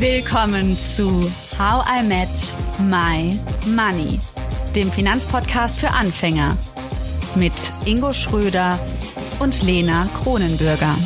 Willkommen 0.00 0.78
zu 0.78 1.30
How 1.58 1.84
I 1.86 2.02
Met 2.02 2.28
My 2.88 3.38
Money, 3.76 4.18
dem 4.74 4.90
Finanzpodcast 4.90 5.78
für 5.78 5.90
Anfänger 5.90 6.56
mit 7.36 7.52
Ingo 7.84 8.14
Schröder 8.14 8.78
und 9.40 9.60
Lena 9.62 10.08
Kronenbürger. 10.22 10.96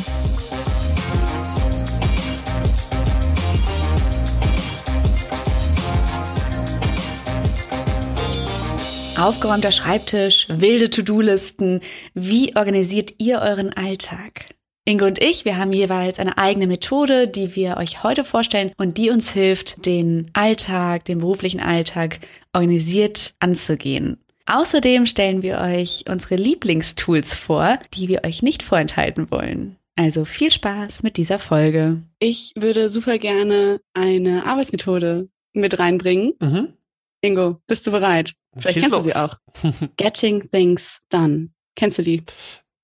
Aufgeräumter 9.19 9.73
Schreibtisch, 9.73 10.47
wilde 10.47 10.89
To-Do-Listen. 10.89 11.81
Wie 12.13 12.55
organisiert 12.55 13.15
ihr 13.17 13.39
euren 13.39 13.73
Alltag? 13.73 14.55
Inge 14.87 15.03
und 15.03 15.21
ich, 15.21 15.45
wir 15.45 15.57
haben 15.57 15.73
jeweils 15.73 16.19
eine 16.19 16.37
eigene 16.37 16.67
Methode, 16.67 17.27
die 17.27 17.55
wir 17.55 17.77
euch 17.77 18.03
heute 18.03 18.23
vorstellen 18.23 18.71
und 18.77 18.99
die 18.99 19.09
uns 19.09 19.31
hilft, 19.31 19.83
den 19.87 20.29
Alltag, 20.33 21.05
den 21.05 21.17
beruflichen 21.17 21.59
Alltag 21.59 22.19
organisiert 22.53 23.33
anzugehen. 23.39 24.19
Außerdem 24.45 25.07
stellen 25.07 25.41
wir 25.41 25.57
euch 25.59 26.05
unsere 26.07 26.35
Lieblingstools 26.35 27.33
vor, 27.33 27.79
die 27.95 28.09
wir 28.09 28.23
euch 28.23 28.43
nicht 28.43 28.61
vorenthalten 28.61 29.31
wollen. 29.31 29.77
Also 29.95 30.23
viel 30.23 30.51
Spaß 30.51 31.01
mit 31.01 31.17
dieser 31.17 31.39
Folge. 31.39 32.03
Ich 32.19 32.53
würde 32.55 32.87
super 32.87 33.17
gerne 33.17 33.81
eine 33.95 34.45
Arbeitsmethode 34.45 35.29
mit 35.53 35.79
reinbringen. 35.79 36.33
Mhm. 36.39 36.73
Ingo, 37.21 37.59
bist 37.65 37.87
du 37.87 37.91
bereit? 37.91 38.33
Vielleicht 38.53 38.75
Schieß 38.75 38.83
kennst 38.83 38.97
los. 38.97 39.03
du 39.03 39.09
sie 39.09 39.15
auch. 39.15 39.87
Getting 39.97 40.47
Things 40.51 40.99
Done. 41.09 41.49
Kennst 41.75 41.97
du 41.97 42.03
die? 42.03 42.23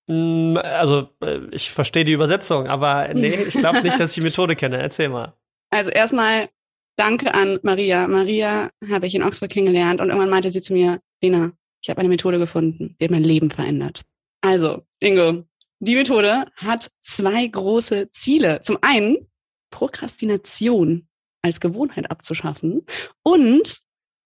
Mm, 0.07 0.57
also, 0.57 1.09
äh, 1.23 1.39
ich 1.51 1.71
verstehe 1.71 2.03
die 2.03 2.13
Übersetzung, 2.13 2.67
aber 2.67 3.09
nee, 3.13 3.33
ich 3.47 3.53
glaube 3.53 3.81
nicht, 3.81 3.99
dass 3.99 4.11
ich 4.11 4.15
die 4.15 4.21
Methode 4.21 4.55
kenne. 4.55 4.77
Erzähl 4.77 5.09
mal. 5.09 5.33
Also 5.69 5.89
erstmal 5.89 6.49
danke 6.97 7.33
an 7.33 7.59
Maria. 7.63 8.07
Maria 8.07 8.71
habe 8.89 9.07
ich 9.07 9.15
in 9.15 9.23
Oxford 9.23 9.51
kennengelernt 9.51 10.01
und 10.01 10.09
irgendwann 10.09 10.29
meinte 10.29 10.49
sie 10.49 10.61
zu 10.61 10.73
mir, 10.73 10.99
Lena, 11.21 11.51
ich 11.81 11.89
habe 11.89 11.99
eine 11.99 12.09
Methode 12.09 12.37
gefunden, 12.37 12.95
die 12.99 13.05
hat 13.05 13.11
mein 13.11 13.23
Leben 13.23 13.51
verändert. 13.51 14.01
Also, 14.41 14.83
Ingo, 14.99 15.45
die 15.79 15.95
Methode 15.95 16.45
hat 16.55 16.91
zwei 17.01 17.47
große 17.47 18.09
Ziele. 18.11 18.61
Zum 18.61 18.77
einen 18.81 19.27
Prokrastination 19.71 21.07
als 21.41 21.59
Gewohnheit 21.59 22.11
abzuschaffen 22.11 22.85
und 23.23 23.81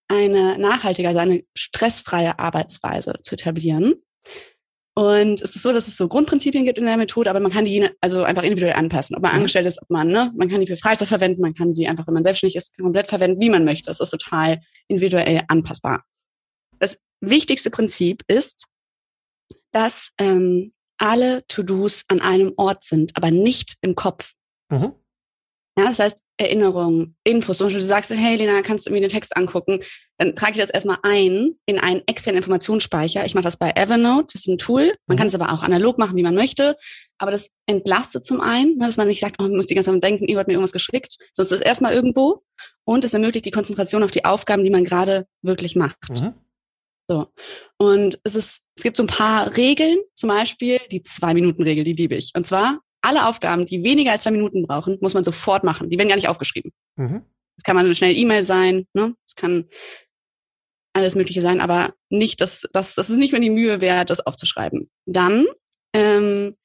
eine 0.07 0.57
nachhaltige, 0.57 1.07
also 1.07 1.19
eine 1.19 1.43
stressfreie 1.55 2.37
Arbeitsweise 2.39 3.15
zu 3.21 3.35
etablieren. 3.35 3.95
Und 4.97 5.41
es 5.41 5.55
ist 5.55 5.63
so, 5.63 5.73
dass 5.73 5.89
es 5.89 5.97
so 5.97 6.07
Grundprinzipien 6.07 6.63
gibt 6.63 6.77
in 6.77 6.85
der 6.85 6.95
Methode, 6.95 7.29
aber 7.29 7.41
man 7.41 7.51
kann 7.51 7.65
die 7.65 7.89
also 7.99 8.23
einfach 8.23 8.43
individuell 8.43 8.75
anpassen. 8.75 9.15
Ob 9.15 9.21
man 9.21 9.33
mhm. 9.33 9.37
angestellt 9.39 9.67
ist, 9.67 9.81
ob 9.81 9.89
man, 9.89 10.07
ne, 10.07 10.31
man 10.37 10.49
kann 10.49 10.61
die 10.61 10.67
für 10.67 10.77
Freizeit 10.77 11.09
verwenden, 11.09 11.41
man 11.41 11.53
kann 11.53 11.73
sie 11.73 11.87
einfach, 11.87 12.07
wenn 12.07 12.13
man 12.13 12.23
selbstständig 12.23 12.55
ist, 12.55 12.77
komplett 12.77 13.07
verwenden, 13.07 13.41
wie 13.41 13.49
man 13.49 13.65
möchte. 13.65 13.91
Es 13.91 13.99
ist 13.99 14.11
total 14.11 14.61
individuell 14.87 15.43
anpassbar. 15.49 16.05
Das 16.79 16.97
wichtigste 17.19 17.69
Prinzip 17.71 18.23
ist, 18.27 18.67
dass 19.71 20.13
ähm, 20.17 20.71
alle 20.97 21.45
To-Dos 21.47 22.05
an 22.07 22.21
einem 22.21 22.53
Ort 22.55 22.85
sind, 22.85 23.17
aber 23.17 23.31
nicht 23.31 23.75
im 23.81 23.95
Kopf. 23.95 24.31
Mhm. 24.69 24.93
Ja, 25.77 25.89
das 25.89 25.99
heißt 25.99 26.23
Erinnerungen, 26.37 27.17
Infos. 27.25 27.57
Zum 27.57 27.65
Beispiel 27.65 27.81
du 27.81 27.85
sagst, 27.85 28.09
hey 28.09 28.37
Lena, 28.37 28.61
kannst 28.61 28.87
du 28.87 28.91
mir 28.91 29.01
den 29.01 29.09
Text 29.09 29.35
angucken? 29.35 29.81
Dann 30.17 30.33
trage 30.33 30.53
ich 30.53 30.59
das 30.59 30.69
erstmal 30.69 30.99
ein 31.03 31.55
in 31.65 31.79
einen 31.79 32.01
externen 32.07 32.37
Informationsspeicher. 32.37 33.25
Ich 33.25 33.35
mache 33.35 33.43
das 33.43 33.57
bei 33.57 33.71
Evernote, 33.71 34.27
das 34.31 34.43
ist 34.43 34.47
ein 34.47 34.57
Tool. 34.57 34.95
Man 35.05 35.15
mhm. 35.15 35.19
kann 35.19 35.27
es 35.27 35.35
aber 35.35 35.51
auch 35.51 35.63
analog 35.63 35.97
machen, 35.97 36.15
wie 36.15 36.23
man 36.23 36.33
möchte. 36.33 36.77
Aber 37.17 37.31
das 37.31 37.49
entlastet 37.65 38.25
zum 38.25 38.39
einen, 38.39 38.77
ne, 38.77 38.85
dass 38.85 38.95
man 38.95 39.07
nicht 39.07 39.19
sagt, 39.19 39.35
oh, 39.39 39.43
man 39.43 39.57
muss 39.57 39.65
die 39.65 39.75
ganze 39.75 39.91
Zeit 39.91 40.03
denken, 40.03 40.29
Igor 40.29 40.39
hat 40.39 40.47
mir 40.47 40.53
irgendwas 40.53 40.71
geschickt. 40.71 41.17
So 41.33 41.41
ist 41.41 41.51
das 41.51 41.59
erstmal 41.59 41.93
irgendwo. 41.93 42.43
Und 42.85 43.03
es 43.03 43.13
ermöglicht 43.13 43.45
die 43.45 43.51
Konzentration 43.51 44.03
auf 44.03 44.11
die 44.11 44.23
Aufgaben, 44.23 44.63
die 44.63 44.69
man 44.69 44.85
gerade 44.85 45.27
wirklich 45.41 45.75
macht. 45.75 46.09
Mhm. 46.09 46.35
So. 47.09 47.27
Und 47.77 48.19
es 48.23 48.35
ist, 48.35 48.61
es 48.77 48.83
gibt 48.83 48.97
so 48.97 49.03
ein 49.03 49.07
paar 49.07 49.55
Regeln, 49.57 49.97
zum 50.15 50.29
Beispiel 50.29 50.79
die 50.91 51.03
Zwei-Minuten-Regel, 51.03 51.83
die 51.83 51.93
liebe 51.93 52.15
ich. 52.15 52.31
Und 52.33 52.47
zwar, 52.47 52.79
alle 53.05 53.27
Aufgaben, 53.27 53.65
die 53.65 53.83
weniger 53.83 54.11
als 54.11 54.23
zwei 54.23 54.31
Minuten 54.31 54.65
brauchen, 54.65 54.97
muss 55.01 55.13
man 55.13 55.23
sofort 55.23 55.63
machen. 55.63 55.89
Die 55.89 55.97
werden 55.97 56.09
gar 56.09 56.15
nicht 56.15 56.27
aufgeschrieben. 56.27 56.71
Mhm. 56.95 57.21
Das 57.55 57.63
kann 57.63 57.75
man 57.75 57.85
eine 57.85 57.95
schnelle 57.95 58.13
E-Mail 58.13 58.43
sein, 58.43 58.85
ne? 58.93 59.15
Das 59.25 59.35
kann 59.35 59.69
alles 60.93 61.15
Mögliche 61.15 61.41
sein, 61.41 61.61
aber 61.61 61.93
nicht, 62.09 62.41
dass 62.41 62.65
das, 62.71 62.95
das 62.95 63.09
ist 63.09 63.17
nicht 63.17 63.31
mehr 63.31 63.41
die 63.41 63.49
Mühe 63.49 63.81
wert, 63.81 64.09
das 64.09 64.21
aufzuschreiben. 64.21 64.89
Dann 65.05 65.45
ähm, 65.93 66.55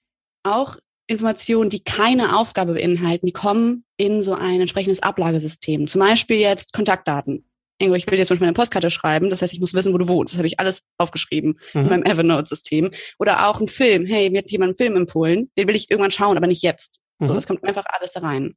auch 0.44 0.76
Informationen, 1.08 1.70
die 1.70 1.82
keine 1.82 2.36
Aufgabe 2.38 2.74
beinhalten, 2.74 3.26
die 3.26 3.32
kommen 3.32 3.84
in 3.96 4.22
so 4.22 4.32
ein 4.32 4.60
entsprechendes 4.60 5.02
Ablagesystem. 5.02 5.88
Zum 5.88 6.00
Beispiel 6.00 6.36
jetzt 6.36 6.72
Kontaktdaten. 6.72 7.49
Ingo, 7.80 7.94
ich 7.94 8.10
will 8.10 8.18
jetzt 8.18 8.28
zum 8.28 8.34
Beispiel 8.34 8.46
eine 8.46 8.54
Postkarte 8.54 8.90
schreiben, 8.90 9.30
das 9.30 9.42
heißt, 9.42 9.52
ich 9.52 9.60
muss 9.60 9.74
wissen, 9.74 9.92
wo 9.92 9.98
du 9.98 10.06
wohnst. 10.08 10.34
Das 10.34 10.38
habe 10.38 10.46
ich 10.46 10.60
alles 10.60 10.82
aufgeschrieben 10.98 11.58
mhm. 11.72 11.80
in 11.80 11.88
meinem 11.88 12.02
Evernote-System. 12.02 12.90
Oder 13.18 13.48
auch 13.48 13.60
ein 13.60 13.66
Film. 13.66 14.06
Hey, 14.06 14.30
mir 14.30 14.38
hat 14.38 14.50
jemand 14.50 14.70
einen 14.70 14.76
Film 14.76 14.96
empfohlen, 14.96 15.50
den 15.56 15.66
will 15.66 15.76
ich 15.76 15.90
irgendwann 15.90 16.10
schauen, 16.10 16.36
aber 16.36 16.46
nicht 16.46 16.62
jetzt. 16.62 16.98
Mhm. 17.18 17.28
So, 17.28 17.34
das 17.34 17.46
kommt 17.46 17.64
einfach 17.64 17.84
alles 17.88 18.12
da 18.12 18.20
rein. 18.20 18.54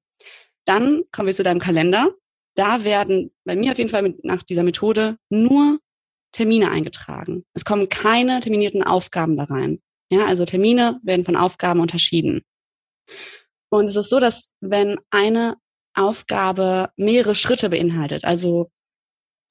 Dann 0.65 1.03
kommen 1.11 1.27
wir 1.27 1.33
zu 1.33 1.43
deinem 1.43 1.59
Kalender. 1.59 2.11
Da 2.55 2.83
werden 2.83 3.31
bei 3.45 3.55
mir 3.55 3.71
auf 3.71 3.77
jeden 3.77 3.89
Fall 3.89 4.03
mit, 4.03 4.23
nach 4.23 4.43
dieser 4.43 4.63
Methode 4.63 5.17
nur 5.29 5.79
Termine 6.33 6.69
eingetragen. 6.69 7.45
Es 7.53 7.65
kommen 7.65 7.89
keine 7.89 8.39
terminierten 8.39 8.83
Aufgaben 8.83 9.37
da 9.37 9.45
rein. 9.45 9.81
Ja, 10.11 10.25
also 10.25 10.45
Termine 10.45 10.99
werden 11.03 11.25
von 11.25 11.35
Aufgaben 11.35 11.79
unterschieden. 11.79 12.41
Und 13.69 13.85
es 13.85 13.95
ist 13.95 14.09
so, 14.09 14.19
dass 14.19 14.49
wenn 14.59 14.99
eine 15.09 15.55
Aufgabe 15.95 16.89
mehrere 16.95 17.35
Schritte 17.35 17.69
beinhaltet, 17.69 18.25
also 18.25 18.71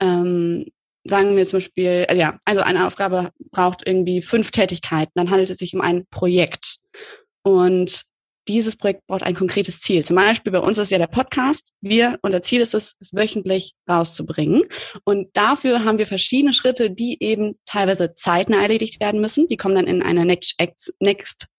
ähm, 0.02 0.66
sagen 1.04 1.36
wir 1.36 1.46
zum 1.46 1.58
Beispiel, 1.58 2.04
also 2.08 2.20
ja, 2.20 2.38
also 2.44 2.60
eine 2.60 2.86
Aufgabe 2.86 3.30
braucht 3.50 3.86
irgendwie 3.86 4.22
fünf 4.22 4.50
Tätigkeiten, 4.50 5.12
dann 5.14 5.30
handelt 5.30 5.50
es 5.50 5.58
sich 5.58 5.74
um 5.74 5.80
ein 5.80 6.06
Projekt. 6.10 6.78
Und 7.42 8.04
dieses 8.48 8.76
Projekt 8.76 9.06
braucht 9.06 9.22
ein 9.22 9.36
konkretes 9.36 9.80
Ziel. 9.80 10.04
Zum 10.04 10.16
Beispiel 10.16 10.52
bei 10.52 10.58
uns 10.58 10.78
ist 10.78 10.90
ja 10.90 10.98
der 10.98 11.06
Podcast. 11.06 11.72
Wir, 11.80 12.18
unser 12.22 12.42
Ziel 12.42 12.60
ist 12.60 12.74
es, 12.74 12.96
es 12.98 13.14
wöchentlich 13.14 13.74
rauszubringen. 13.88 14.62
Und 15.04 15.28
dafür 15.34 15.84
haben 15.84 15.98
wir 15.98 16.06
verschiedene 16.06 16.52
Schritte, 16.52 16.90
die 16.90 17.22
eben 17.22 17.54
teilweise 17.66 18.14
zeitnah 18.14 18.60
erledigt 18.62 19.00
werden 19.00 19.20
müssen. 19.20 19.46
Die 19.46 19.56
kommen 19.56 19.76
dann 19.76 19.86
in 19.86 20.02
eine 20.02 20.24
Next, 20.24 20.60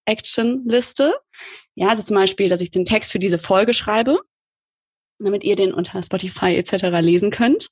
Action 0.05 0.65
Liste. 0.65 1.13
Ja, 1.75 1.89
also 1.89 2.03
zum 2.03 2.17
Beispiel, 2.17 2.49
dass 2.49 2.61
ich 2.61 2.71
den 2.71 2.85
Text 2.85 3.13
für 3.13 3.19
diese 3.19 3.39
Folge 3.39 3.73
schreibe, 3.73 4.19
damit 5.19 5.45
ihr 5.45 5.55
den 5.55 5.73
unter 5.73 6.03
Spotify 6.03 6.55
etc. 6.57 6.83
lesen 6.99 7.31
könnt. 7.31 7.69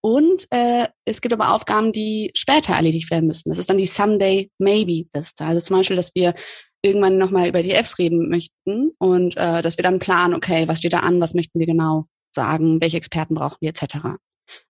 Und 0.00 0.46
äh, 0.50 0.86
es 1.04 1.20
gibt 1.20 1.32
aber 1.32 1.54
Aufgaben, 1.54 1.92
die 1.92 2.30
später 2.34 2.74
erledigt 2.74 3.10
werden 3.10 3.26
müssen. 3.26 3.48
Das 3.50 3.58
ist 3.58 3.68
dann 3.68 3.78
die 3.78 3.86
Someday 3.86 4.50
Maybe 4.58 5.06
Liste. 5.14 5.44
Also 5.44 5.60
zum 5.60 5.76
Beispiel, 5.76 5.96
dass 5.96 6.14
wir 6.14 6.34
irgendwann 6.82 7.18
nochmal 7.18 7.48
über 7.48 7.62
die 7.62 7.72
Fs 7.72 7.98
reden 7.98 8.28
möchten 8.28 8.92
und 8.98 9.36
äh, 9.36 9.62
dass 9.62 9.76
wir 9.76 9.82
dann 9.82 9.98
planen, 9.98 10.34
okay, 10.34 10.68
was 10.68 10.78
steht 10.78 10.92
da 10.92 11.00
an, 11.00 11.20
was 11.20 11.34
möchten 11.34 11.58
wir 11.58 11.66
genau 11.66 12.06
sagen, 12.32 12.80
welche 12.80 12.98
Experten 12.98 13.34
brauchen 13.34 13.56
wir 13.60 13.70
etc. 13.70 14.16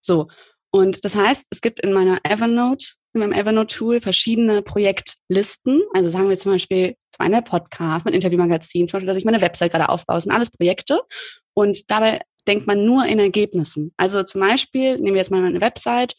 So. 0.00 0.28
Und 0.70 1.04
das 1.04 1.14
heißt, 1.14 1.44
es 1.50 1.60
gibt 1.60 1.80
in 1.80 1.92
meiner 1.92 2.18
Evernote, 2.24 2.94
in 3.14 3.20
meinem 3.20 3.32
Evernote-Tool 3.32 4.00
verschiedene 4.00 4.62
Projektlisten. 4.62 5.82
Also 5.94 6.08
sagen 6.10 6.28
wir 6.28 6.38
zum 6.38 6.52
Beispiel 6.52 6.94
zwei 7.14 7.40
Podcast, 7.40 8.04
mein 8.04 8.14
Interviewmagazin, 8.14 8.86
zum 8.86 8.98
Beispiel, 8.98 9.08
dass 9.08 9.16
ich 9.16 9.24
meine 9.24 9.40
Website 9.40 9.72
gerade 9.72 9.88
aufbaue, 9.88 10.16
das 10.16 10.24
sind 10.24 10.32
alles 10.32 10.50
Projekte. 10.50 11.00
Und 11.54 11.90
dabei 11.90 12.20
denkt 12.48 12.66
man 12.66 12.84
nur 12.84 13.04
in 13.06 13.18
Ergebnissen. 13.18 13.92
Also 13.96 14.22
zum 14.22 14.40
Beispiel, 14.40 14.94
nehmen 14.94 15.14
wir 15.14 15.20
jetzt 15.20 15.30
mal 15.30 15.42
meine 15.42 15.60
Website. 15.60 16.14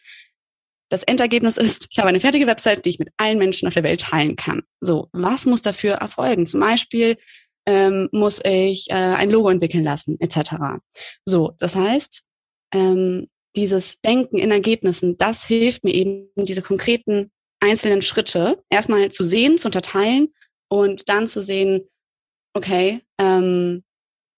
Das 0.90 1.04
Endergebnis 1.04 1.58
ist, 1.58 1.88
ich 1.92 2.00
habe 2.00 2.10
eine 2.10 2.20
fertige 2.20 2.48
Website, 2.48 2.86
die 2.86 2.90
ich 2.90 3.00
mit 3.00 3.10
allen 3.18 3.38
Menschen 3.38 3.68
auf 3.68 3.74
der 3.74 3.84
Welt 3.84 4.02
teilen 4.02 4.36
kann. 4.36 4.64
So, 4.80 5.10
was 5.12 5.46
muss 5.46 5.62
dafür 5.62 5.96
erfolgen? 5.96 6.48
Zum 6.48 6.60
Beispiel 6.60 7.18
ähm, 7.66 8.10
muss 8.12 8.40
ich 8.44 8.90
äh, 8.90 8.94
ein 8.94 9.30
Logo 9.30 9.50
entwickeln 9.50 9.84
lassen, 9.84 10.18
etc. 10.20 10.80
So, 11.26 11.52
das 11.60 11.76
heißt, 11.76 12.24
ähm, 12.74 13.28
dieses 13.56 14.00
Denken 14.02 14.38
in 14.38 14.52
Ergebnissen, 14.52 15.18
das 15.18 15.46
hilft 15.46 15.84
mir 15.84 15.94
eben, 15.94 16.30
diese 16.36 16.62
konkreten 16.62 17.32
einzelnen 17.60 18.02
Schritte 18.02 18.64
erstmal 18.70 19.12
zu 19.12 19.24
sehen, 19.24 19.58
zu 19.58 19.68
unterteilen 19.68 20.34
und 20.70 21.10
dann 21.10 21.28
zu 21.28 21.42
sehen, 21.42 21.90
okay, 22.54 23.02
ähm, 23.20 23.84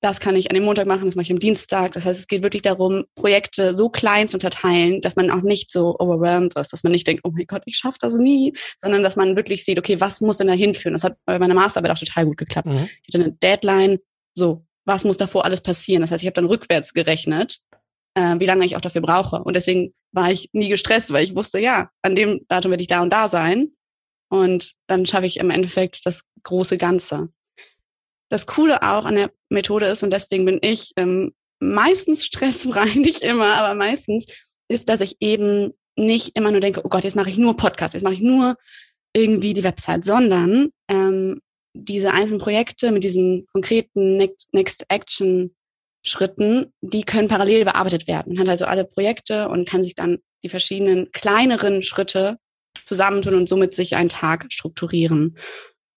das 0.01 0.19
kann 0.19 0.35
ich 0.35 0.49
an 0.49 0.55
dem 0.55 0.63
Montag 0.63 0.87
machen, 0.87 1.05
das 1.05 1.15
mache 1.15 1.25
ich 1.25 1.31
am 1.31 1.39
Dienstag. 1.39 1.93
Das 1.93 2.05
heißt, 2.05 2.19
es 2.19 2.27
geht 2.27 2.41
wirklich 2.41 2.63
darum, 2.63 3.05
Projekte 3.15 3.75
so 3.75 3.89
klein 3.89 4.27
zu 4.27 4.37
unterteilen, 4.37 4.99
dass 5.01 5.15
man 5.15 5.29
auch 5.29 5.43
nicht 5.43 5.71
so 5.71 5.95
overwhelmed 5.99 6.55
ist, 6.55 6.73
dass 6.73 6.83
man 6.83 6.91
nicht 6.91 7.05
denkt, 7.05 7.21
oh 7.23 7.31
mein 7.31 7.45
Gott, 7.45 7.61
ich 7.65 7.77
schaffe 7.77 7.99
das 8.01 8.17
nie, 8.17 8.53
sondern 8.77 9.03
dass 9.03 9.15
man 9.15 9.35
wirklich 9.35 9.63
sieht, 9.63 9.77
okay, 9.77 10.01
was 10.01 10.19
muss 10.19 10.37
denn 10.37 10.47
da 10.47 10.53
hinführen? 10.53 10.93
Das 10.93 11.03
hat 11.03 11.17
bei 11.25 11.37
meiner 11.37 11.53
Masterarbeit 11.53 11.91
auch 11.91 11.99
total 11.99 12.25
gut 12.25 12.37
geklappt. 12.37 12.67
Mhm. 12.67 12.89
Ich 13.05 13.13
hatte 13.13 13.23
eine 13.23 13.33
Deadline, 13.33 13.99
so, 14.33 14.65
was 14.85 15.03
muss 15.03 15.17
davor 15.17 15.45
alles 15.45 15.61
passieren? 15.61 16.01
Das 16.01 16.09
heißt, 16.09 16.23
ich 16.23 16.27
habe 16.27 16.33
dann 16.33 16.45
rückwärts 16.45 16.93
gerechnet, 16.93 17.59
äh, 18.15 18.39
wie 18.39 18.47
lange 18.47 18.65
ich 18.65 18.75
auch 18.75 18.81
dafür 18.81 19.01
brauche. 19.01 19.43
Und 19.43 19.55
deswegen 19.55 19.93
war 20.11 20.31
ich 20.31 20.49
nie 20.51 20.69
gestresst, 20.69 21.11
weil 21.11 21.23
ich 21.23 21.35
wusste, 21.35 21.59
ja, 21.59 21.91
an 22.01 22.15
dem 22.15 22.41
Datum 22.47 22.71
werde 22.71 22.81
ich 22.81 22.87
da 22.87 23.03
und 23.03 23.11
da 23.11 23.27
sein. 23.27 23.69
Und 24.29 24.73
dann 24.87 25.05
schaffe 25.05 25.27
ich 25.27 25.37
im 25.37 25.51
Endeffekt 25.51 26.05
das 26.05 26.23
große 26.43 26.79
Ganze. 26.79 27.29
Das 28.31 28.45
Coole 28.45 28.81
auch 28.81 29.03
an 29.03 29.15
der 29.15 29.31
Methode 29.49 29.87
ist, 29.87 30.03
und 30.03 30.11
deswegen 30.11 30.45
bin 30.45 30.59
ich 30.61 30.93
ähm, 30.95 31.33
meistens 31.59 32.25
stressfrei, 32.25 32.85
nicht 32.95 33.21
immer, 33.21 33.55
aber 33.55 33.75
meistens 33.75 34.25
ist, 34.69 34.87
dass 34.87 35.01
ich 35.01 35.17
eben 35.19 35.73
nicht 35.97 36.37
immer 36.37 36.51
nur 36.51 36.61
denke, 36.61 36.81
oh 36.85 36.89
Gott, 36.89 37.03
jetzt 37.03 37.17
mache 37.17 37.29
ich 37.29 37.37
nur 37.37 37.57
Podcast, 37.57 37.93
jetzt 37.93 38.03
mache 38.03 38.13
ich 38.13 38.21
nur 38.21 38.55
irgendwie 39.13 39.53
die 39.53 39.65
Website, 39.65 40.05
sondern 40.05 40.69
ähm, 40.87 41.41
diese 41.73 42.13
einzelnen 42.13 42.39
Projekte 42.39 42.93
mit 42.93 43.03
diesen 43.03 43.45
konkreten 43.51 44.15
Next, 44.15 44.85
Action 44.87 45.53
Schritten, 46.03 46.73
die 46.79 47.03
können 47.03 47.27
parallel 47.27 47.65
bearbeitet 47.65 48.07
werden. 48.07 48.33
Man 48.33 48.43
hat 48.43 48.49
also 48.49 48.65
alle 48.65 48.85
Projekte 48.85 49.49
und 49.49 49.67
kann 49.67 49.83
sich 49.83 49.93
dann 49.93 50.19
die 50.43 50.49
verschiedenen 50.49 51.11
kleineren 51.11 51.83
Schritte 51.83 52.37
zusammentun 52.85 53.35
und 53.35 53.49
somit 53.49 53.75
sich 53.75 53.95
einen 53.95 54.09
Tag 54.09 54.47
strukturieren. 54.49 55.37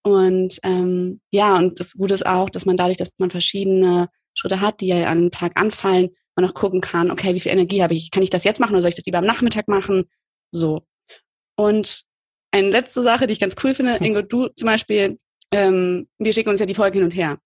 Und 0.05 0.59
ähm, 0.63 1.21
ja, 1.31 1.57
und 1.57 1.81
das 1.81 1.95
Gute 1.95 2.15
ist 2.15 2.27
auch, 2.27 2.51
dass 2.51 2.67
man 2.67 2.77
dadurch, 2.77 2.99
dass 2.99 3.11
man 3.19 3.31
verschiedene 3.31 4.09
Schritte 4.35 4.61
hat, 4.61 4.81
die 4.81 4.89
ja 4.89 5.07
an 5.07 5.19
einem 5.19 5.31
Tag 5.31 5.59
anfallen, 5.59 6.11
man 6.37 6.45
auch 6.45 6.55
gucken 6.55 6.81
kann, 6.81 7.11
okay, 7.11 7.35
wie 7.35 7.41
viel 7.41 7.53
Energie 7.53 7.83
habe 7.83 7.95
ich? 7.95 8.11
Kann 8.11 8.23
ich 8.23 8.31
das 8.31 8.45
jetzt 8.45 8.61
machen 8.61 8.73
oder 8.73 8.83
soll 8.83 8.91
ich 8.91 8.97
das 8.97 9.07
lieber 9.07 9.19
am 9.19 9.27
Nachmittag 9.27 9.69
machen? 9.69 10.05
So. 10.51 10.83
Und 11.57 12.03
eine 12.51 12.71
letzte 12.71 13.03
Sache, 13.03 13.27
die 13.27 13.33
ich 13.33 13.41
ganz 13.41 13.55
cool 13.63 13.75
finde, 13.75 13.97
Ingo, 14.01 14.23
du 14.23 14.49
zum 14.49 14.67
Beispiel, 14.67 15.17
ähm, 15.53 16.09
wir 16.19 16.33
schicken 16.33 16.51
uns 16.51 16.61
ja 16.61 16.67
die 16.67 16.75
Folgen 16.75 16.99
hin 16.99 17.05
und 17.05 17.13
her. 17.13 17.39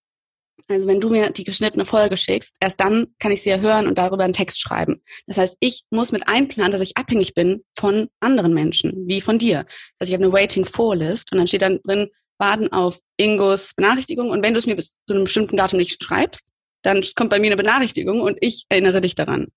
Also 0.67 0.87
wenn 0.87 1.01
du 1.01 1.09
mir 1.09 1.31
die 1.31 1.45
geschnittene 1.45 1.85
Folge 1.85 2.17
schickst, 2.17 2.57
erst 2.61 2.81
dann 2.81 3.07
kann 3.19 3.33
ich 3.33 3.43
sie 3.43 3.51
ja 3.51 3.59
hören 3.59 3.87
und 3.87 3.97
darüber 3.97 4.25
einen 4.25 4.35
Text 4.35 4.61
schreiben. 4.61 5.03
Das 5.27 5.39
heißt, 5.39 5.57
ich 5.61 5.85
muss 5.91 6.13
mit 6.13 6.27
einplanen, 6.27 6.73
dass 6.73 6.81
ich 6.81 6.97
abhängig 6.97 7.35
bin 7.35 7.65
von 7.79 8.09
anderen 8.21 8.53
Menschen, 8.53 9.07
wie 9.07 9.21
von 9.21 9.39
dir. 9.39 9.65
Das 9.65 10.07
heißt, 10.07 10.09
ich 10.09 10.15
habe 10.15 10.25
eine 10.25 10.33
Waiting 10.33 10.65
For 10.65 10.97
List 10.97 11.33
und 11.33 11.39
dann 11.39 11.47
steht 11.47 11.63
dann 11.63 11.81
drin, 11.85 12.09
warten 12.39 12.73
auf 12.73 13.01
Ingos 13.17 13.75
Benachrichtigung 13.75 14.31
und 14.31 14.43
wenn 14.45 14.55
du 14.55 14.59
es 14.59 14.67
mir 14.67 14.77
bis 14.77 14.99
zu 15.07 15.15
einem 15.15 15.25
bestimmten 15.25 15.57
Datum 15.57 15.79
nicht 15.79 16.03
schreibst, 16.03 16.47
dann 16.83 17.05
kommt 17.15 17.31
bei 17.31 17.41
mir 17.41 17.47
eine 17.47 17.57
Benachrichtigung 17.57 18.21
und 18.21 18.39
ich 18.41 18.65
erinnere 18.69 19.01
dich 19.01 19.15
daran. 19.15 19.49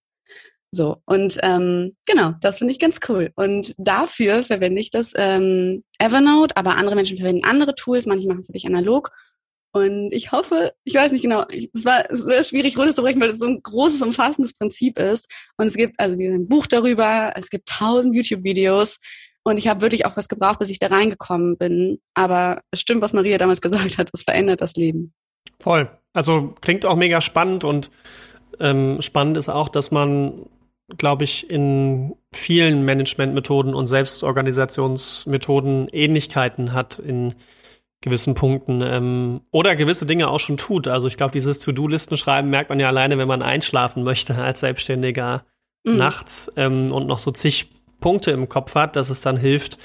So, 0.73 0.97
und 1.05 1.37
ähm, 1.43 1.97
genau, 2.05 2.31
das 2.39 2.59
finde 2.59 2.71
ich 2.71 2.79
ganz 2.79 2.99
cool. 3.09 3.31
Und 3.35 3.75
dafür 3.77 4.43
verwende 4.43 4.79
ich 4.79 4.89
das 4.89 5.11
ähm, 5.17 5.83
Evernote, 5.99 6.55
aber 6.55 6.77
andere 6.77 6.95
Menschen 6.95 7.17
verwenden 7.17 7.43
andere 7.43 7.75
Tools, 7.75 8.05
manche 8.05 8.27
machen 8.27 8.39
es 8.39 8.47
wirklich 8.47 8.67
analog. 8.67 9.11
Und 9.73 10.11
ich 10.11 10.31
hoffe, 10.31 10.73
ich 10.83 10.95
weiß 10.95 11.11
nicht 11.11 11.21
genau, 11.21 11.45
es 11.49 11.85
war, 11.85 12.09
es 12.09 12.25
war 12.25 12.43
schwierig 12.43 12.77
runterzubrechen, 12.77 13.21
weil 13.21 13.29
es 13.29 13.39
so 13.39 13.47
ein 13.47 13.61
großes, 13.61 14.01
umfassendes 14.01 14.53
Prinzip 14.53 14.99
ist. 14.99 15.29
Und 15.57 15.67
es 15.67 15.75
gibt 15.75 15.99
also 15.99 16.17
ein 16.17 16.47
Buch 16.47 16.67
darüber, 16.67 17.33
es 17.35 17.49
gibt 17.49 17.67
tausend 17.67 18.15
YouTube-Videos. 18.15 18.99
Und 19.43 19.57
ich 19.57 19.67
habe 19.67 19.81
wirklich 19.81 20.05
auch 20.05 20.17
was 20.17 20.27
gebraucht, 20.27 20.59
bis 20.59 20.69
ich 20.69 20.79
da 20.79 20.87
reingekommen 20.87 21.57
bin. 21.57 21.99
Aber 22.13 22.61
es 22.71 22.81
stimmt, 22.81 23.01
was 23.01 23.13
Maria 23.13 23.37
damals 23.37 23.61
gesagt 23.61 23.97
hat, 23.97 24.09
es 24.13 24.23
verändert 24.23 24.61
das 24.61 24.75
Leben. 24.75 25.13
Voll. 25.59 25.89
Also 26.13 26.53
klingt 26.61 26.85
auch 26.85 26.95
mega 26.95 27.21
spannend 27.21 27.63
und 27.63 27.89
ähm, 28.59 29.01
spannend 29.01 29.37
ist 29.37 29.49
auch, 29.49 29.69
dass 29.69 29.91
man, 29.91 30.45
glaube 30.97 31.23
ich, 31.23 31.49
in 31.49 32.15
vielen 32.33 32.83
Managementmethoden 32.83 33.73
und 33.73 33.87
Selbstorganisationsmethoden 33.87 35.87
Ähnlichkeiten 35.91 36.73
hat 36.73 36.99
in 36.99 37.33
gewissen 38.01 38.33
Punkten 38.33 38.81
ähm, 38.81 39.41
oder 39.51 39.75
gewisse 39.75 40.05
Dinge 40.05 40.29
auch 40.29 40.39
schon 40.39 40.57
tut. 40.57 40.87
Also 40.87 41.07
ich 41.07 41.17
glaube, 41.17 41.31
dieses 41.31 41.59
To-Do-Listen 41.59 42.17
schreiben 42.17 42.49
merkt 42.49 42.69
man 42.69 42.79
ja 42.79 42.87
alleine, 42.87 43.17
wenn 43.17 43.27
man 43.27 43.43
einschlafen 43.43 44.03
möchte 44.03 44.35
als 44.35 44.59
Selbstständiger 44.59 45.45
mhm. 45.83 45.97
nachts 45.97 46.51
ähm, 46.57 46.91
und 46.91 47.07
noch 47.07 47.19
so 47.19 47.31
zig 47.31 47.69
Punkte 48.01 48.31
im 48.31 48.49
Kopf 48.49 48.75
hat, 48.75 48.97
dass 48.97 49.09
es 49.09 49.21
dann 49.21 49.37
hilft, 49.37 49.77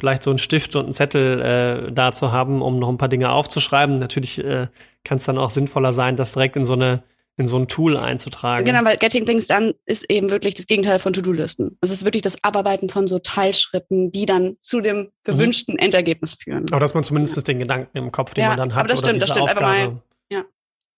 vielleicht 0.00 0.24
so 0.24 0.30
einen 0.30 0.38
Stift 0.38 0.74
und 0.74 0.86
einen 0.86 0.94
Zettel 0.94 1.40
äh, 1.40 1.92
da 1.92 2.12
zu 2.12 2.32
haben, 2.32 2.62
um 2.62 2.80
noch 2.80 2.88
ein 2.88 2.98
paar 2.98 3.08
Dinge 3.08 3.30
aufzuschreiben. 3.30 3.98
Natürlich 3.98 4.38
äh, 4.38 4.66
kann 5.04 5.18
es 5.18 5.24
dann 5.24 5.38
auch 5.38 5.50
sinnvoller 5.50 5.92
sein, 5.92 6.16
das 6.16 6.32
direkt 6.32 6.56
in 6.56 6.64
so 6.64 6.72
eine 6.72 7.04
in 7.38 7.46
so 7.46 7.56
ein 7.56 7.68
Tool 7.68 7.96
einzutragen. 7.96 8.64
Genau, 8.64 8.84
weil 8.84 8.96
Getting 8.96 9.24
Things 9.24 9.46
Done 9.46 9.76
ist 9.86 10.10
eben 10.10 10.28
wirklich 10.28 10.54
das 10.54 10.66
Gegenteil 10.66 10.98
von 10.98 11.12
To-Do-Listen. 11.12 11.78
Es 11.80 11.90
ist 11.90 12.04
wirklich 12.04 12.22
das 12.22 12.42
Abarbeiten 12.42 12.88
von 12.88 13.06
so 13.06 13.20
Teilschritten, 13.20 14.10
die 14.10 14.26
dann 14.26 14.56
zu 14.60 14.80
dem 14.80 14.96
mhm. 14.96 15.10
gewünschten 15.22 15.74
mhm. 15.74 15.78
Endergebnis 15.78 16.34
führen. 16.34 16.66
Aber 16.72 16.80
dass 16.80 16.94
man 16.94 17.04
zumindest 17.04 17.36
ja. 17.36 17.42
den 17.44 17.60
Gedanken 17.60 17.96
im 17.96 18.10
Kopf, 18.10 18.34
den 18.34 18.42
ja, 18.42 18.48
man 18.48 18.58
dann 18.58 18.74
hat, 18.74 18.80
aber 18.80 18.88
das 18.88 18.98
stimmt, 18.98 19.04
oder 19.04 19.12
diese 19.14 19.26
das 19.28 19.36
stimmt. 19.36 19.50
Aufgabe. 19.50 19.92
Mal, 19.92 20.02
ja, 20.32 20.44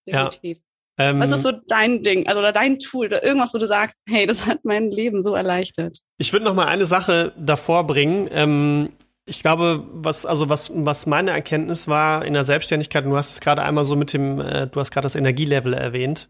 definitiv. 0.07 0.57
Ja. 0.57 0.70
Ähm, 1.01 1.19
Was 1.19 1.31
ist 1.31 1.45
so 1.45 1.53
dein 1.67 2.03
Ding, 2.03 2.27
also 2.27 2.41
oder 2.41 2.53
dein 2.53 2.79
Tool 2.79 3.07
oder 3.07 3.25
irgendwas, 3.25 3.55
wo 3.55 3.59
du 3.59 3.67
sagst, 3.67 4.03
hey, 4.07 4.27
das 4.27 4.45
hat 4.45 4.67
mein 4.67 4.91
Leben 4.91 5.23
so 5.23 5.35
erleichtert? 5.35 6.01
Ich 6.19 6.35
würde 6.35 6.45
noch 6.45 6.55
mal 6.55 6.67
eine 6.67 6.85
Sache 6.85 7.33
davor 7.39 7.87
bringen. 7.87 8.29
Ähm, 8.31 8.91
ich 9.25 9.41
glaube, 9.41 9.87
was, 9.93 10.27
also 10.27 10.51
was, 10.51 10.71
was 10.75 11.07
meine 11.07 11.31
Erkenntnis 11.31 11.89
war 11.89 12.23
in 12.27 12.35
der 12.35 12.45
Selbstständigkeit, 12.45 13.05
und 13.05 13.13
du 13.13 13.17
hast 13.17 13.31
es 13.31 13.41
gerade 13.41 13.63
einmal 13.63 13.87
so 13.87 13.97
mit 13.97 14.13
dem, 14.13 14.41
äh, 14.41 14.67
du 14.67 14.79
hast 14.79 14.91
gerade 14.91 15.07
das 15.07 15.17
Energielevel 15.17 15.73
erwähnt. 15.73 16.29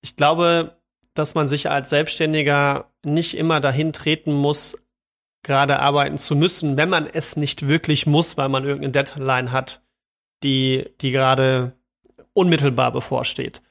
Ich 0.00 0.16
glaube, 0.16 0.76
dass 1.14 1.36
man 1.36 1.46
sich 1.46 1.70
als 1.70 1.90
Selbstständiger 1.90 2.90
nicht 3.04 3.36
immer 3.36 3.60
dahin 3.60 3.92
treten 3.92 4.32
muss, 4.32 4.84
gerade 5.44 5.78
arbeiten 5.78 6.18
zu 6.18 6.34
müssen, 6.34 6.76
wenn 6.76 6.88
man 6.88 7.06
es 7.06 7.36
nicht 7.36 7.68
wirklich 7.68 8.06
muss, 8.06 8.36
weil 8.36 8.48
man 8.48 8.64
irgendeine 8.64 8.90
Deadline 8.90 9.52
hat, 9.52 9.80
die, 10.42 10.90
die 11.00 11.12
gerade 11.12 11.74
unmittelbar 12.32 12.90
bevorsteht. 12.90 13.62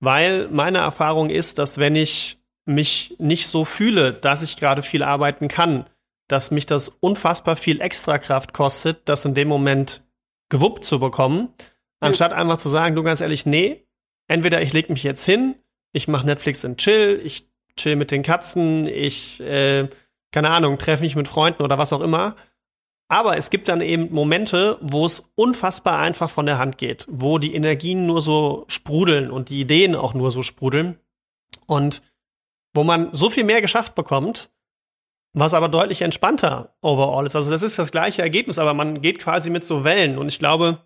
Weil 0.00 0.48
meine 0.48 0.78
Erfahrung 0.78 1.30
ist, 1.30 1.58
dass 1.58 1.78
wenn 1.78 1.96
ich 1.96 2.38
mich 2.64 3.14
nicht 3.18 3.46
so 3.46 3.64
fühle, 3.64 4.12
dass 4.12 4.42
ich 4.42 4.56
gerade 4.56 4.82
viel 4.82 5.02
arbeiten 5.02 5.48
kann, 5.48 5.86
dass 6.28 6.50
mich 6.50 6.66
das 6.66 6.88
unfassbar 6.88 7.56
viel 7.56 7.80
Extrakraft 7.80 8.52
kostet, 8.52 9.08
das 9.08 9.24
in 9.24 9.34
dem 9.34 9.48
Moment 9.48 10.02
gewuppt 10.48 10.84
zu 10.84 10.98
bekommen, 10.98 11.48
anstatt 12.00 12.32
mhm. 12.32 12.38
einfach 12.38 12.58
zu 12.58 12.68
sagen, 12.68 12.94
du 12.94 13.02
ganz 13.02 13.20
ehrlich, 13.20 13.46
nee, 13.46 13.86
entweder 14.26 14.60
ich 14.62 14.72
leg 14.72 14.90
mich 14.90 15.04
jetzt 15.04 15.24
hin, 15.24 15.54
ich 15.92 16.08
mache 16.08 16.26
Netflix 16.26 16.64
und 16.64 16.78
chill, 16.78 17.20
ich 17.24 17.48
chill 17.76 17.96
mit 17.96 18.10
den 18.10 18.22
Katzen, 18.22 18.86
ich, 18.86 19.40
äh, 19.40 19.88
keine 20.32 20.50
Ahnung, 20.50 20.78
treffe 20.78 21.04
mich 21.04 21.16
mit 21.16 21.28
Freunden 21.28 21.62
oder 21.62 21.78
was 21.78 21.92
auch 21.92 22.00
immer. 22.00 22.34
Aber 23.08 23.36
es 23.36 23.50
gibt 23.50 23.68
dann 23.68 23.80
eben 23.80 24.12
Momente, 24.12 24.78
wo 24.80 25.06
es 25.06 25.32
unfassbar 25.36 25.98
einfach 25.98 26.28
von 26.28 26.46
der 26.46 26.58
Hand 26.58 26.76
geht, 26.76 27.06
wo 27.08 27.38
die 27.38 27.54
Energien 27.54 28.06
nur 28.06 28.20
so 28.20 28.64
sprudeln 28.66 29.30
und 29.30 29.48
die 29.48 29.60
Ideen 29.60 29.94
auch 29.94 30.14
nur 30.14 30.30
so 30.30 30.42
sprudeln 30.42 30.98
und 31.66 32.02
wo 32.74 32.82
man 32.84 33.12
so 33.12 33.30
viel 33.30 33.44
mehr 33.44 33.60
geschafft 33.60 33.94
bekommt, 33.94 34.50
was 35.32 35.54
aber 35.54 35.68
deutlich 35.68 36.02
entspannter 36.02 36.74
overall 36.80 37.26
ist. 37.26 37.36
Also 37.36 37.50
das 37.50 37.62
ist 37.62 37.78
das 37.78 37.92
gleiche 37.92 38.22
Ergebnis, 38.22 38.58
aber 38.58 38.74
man 38.74 39.02
geht 39.02 39.18
quasi 39.18 39.50
mit 39.50 39.64
so 39.64 39.84
Wellen. 39.84 40.18
Und 40.18 40.28
ich 40.28 40.38
glaube, 40.38 40.78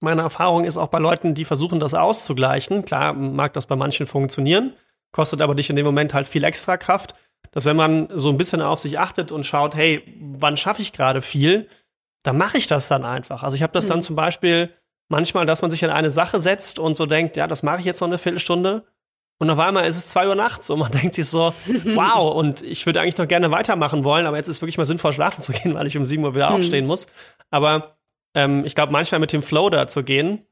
meine 0.00 0.22
Erfahrung 0.22 0.64
ist 0.64 0.76
auch 0.76 0.88
bei 0.88 0.98
Leuten, 0.98 1.34
die 1.34 1.44
versuchen, 1.44 1.80
das 1.80 1.94
auszugleichen. 1.94 2.84
Klar, 2.84 3.12
mag 3.12 3.54
das 3.54 3.66
bei 3.66 3.76
manchen 3.76 4.06
funktionieren, 4.06 4.74
kostet 5.12 5.42
aber 5.42 5.54
dich 5.54 5.70
in 5.70 5.76
dem 5.76 5.86
Moment 5.86 6.14
halt 6.14 6.28
viel 6.28 6.44
extra 6.44 6.76
Kraft. 6.76 7.14
Dass 7.52 7.64
wenn 7.64 7.76
man 7.76 8.08
so 8.14 8.28
ein 8.28 8.36
bisschen 8.36 8.62
auf 8.62 8.78
sich 8.78 8.98
achtet 8.98 9.32
und 9.32 9.44
schaut, 9.44 9.74
hey, 9.74 10.02
wann 10.20 10.56
schaffe 10.56 10.82
ich 10.82 10.92
gerade 10.92 11.20
viel, 11.22 11.68
dann 12.22 12.36
mache 12.36 12.58
ich 12.58 12.66
das 12.66 12.88
dann 12.88 13.04
einfach. 13.04 13.42
Also 13.42 13.56
ich 13.56 13.62
habe 13.62 13.72
das 13.72 13.86
mhm. 13.86 13.88
dann 13.88 14.02
zum 14.02 14.16
Beispiel 14.16 14.70
manchmal, 15.08 15.46
dass 15.46 15.62
man 15.62 15.70
sich 15.70 15.82
in 15.82 15.90
eine 15.90 16.10
Sache 16.10 16.38
setzt 16.38 16.78
und 16.78 16.96
so 16.96 17.06
denkt, 17.06 17.36
ja, 17.36 17.46
das 17.46 17.62
mache 17.62 17.80
ich 17.80 17.84
jetzt 17.84 18.00
noch 18.00 18.08
eine 18.08 18.18
Viertelstunde 18.18 18.84
und 19.40 19.48
auf 19.48 19.58
einmal 19.58 19.88
ist 19.88 19.96
es 19.96 20.08
zwei 20.08 20.28
Uhr 20.28 20.34
nachts 20.34 20.68
und 20.68 20.78
man 20.78 20.92
denkt 21.02 21.14
sich 21.14 21.26
so, 21.26 21.54
wow, 21.66 22.34
und 22.34 22.62
ich 22.62 22.84
würde 22.86 23.00
eigentlich 23.00 23.16
noch 23.16 23.26
gerne 23.26 23.50
weitermachen 23.50 24.04
wollen, 24.04 24.26
aber 24.26 24.36
jetzt 24.36 24.48
ist 24.48 24.60
wirklich 24.60 24.78
mal 24.78 24.84
sinnvoll, 24.84 25.12
schlafen 25.12 25.42
zu 25.42 25.52
gehen, 25.54 25.74
weil 25.74 25.86
ich 25.86 25.96
um 25.96 26.04
sieben 26.04 26.24
Uhr 26.24 26.34
wieder 26.34 26.50
mhm. 26.50 26.56
aufstehen 26.56 26.86
muss. 26.86 27.06
Aber 27.50 27.96
ähm, 28.34 28.64
ich 28.64 28.74
glaube, 28.74 28.92
manchmal 28.92 29.18
mit 29.20 29.32
dem 29.32 29.42
Flow 29.42 29.70
da 29.70 29.86
zu 29.86 30.04
gehen, 30.04 30.46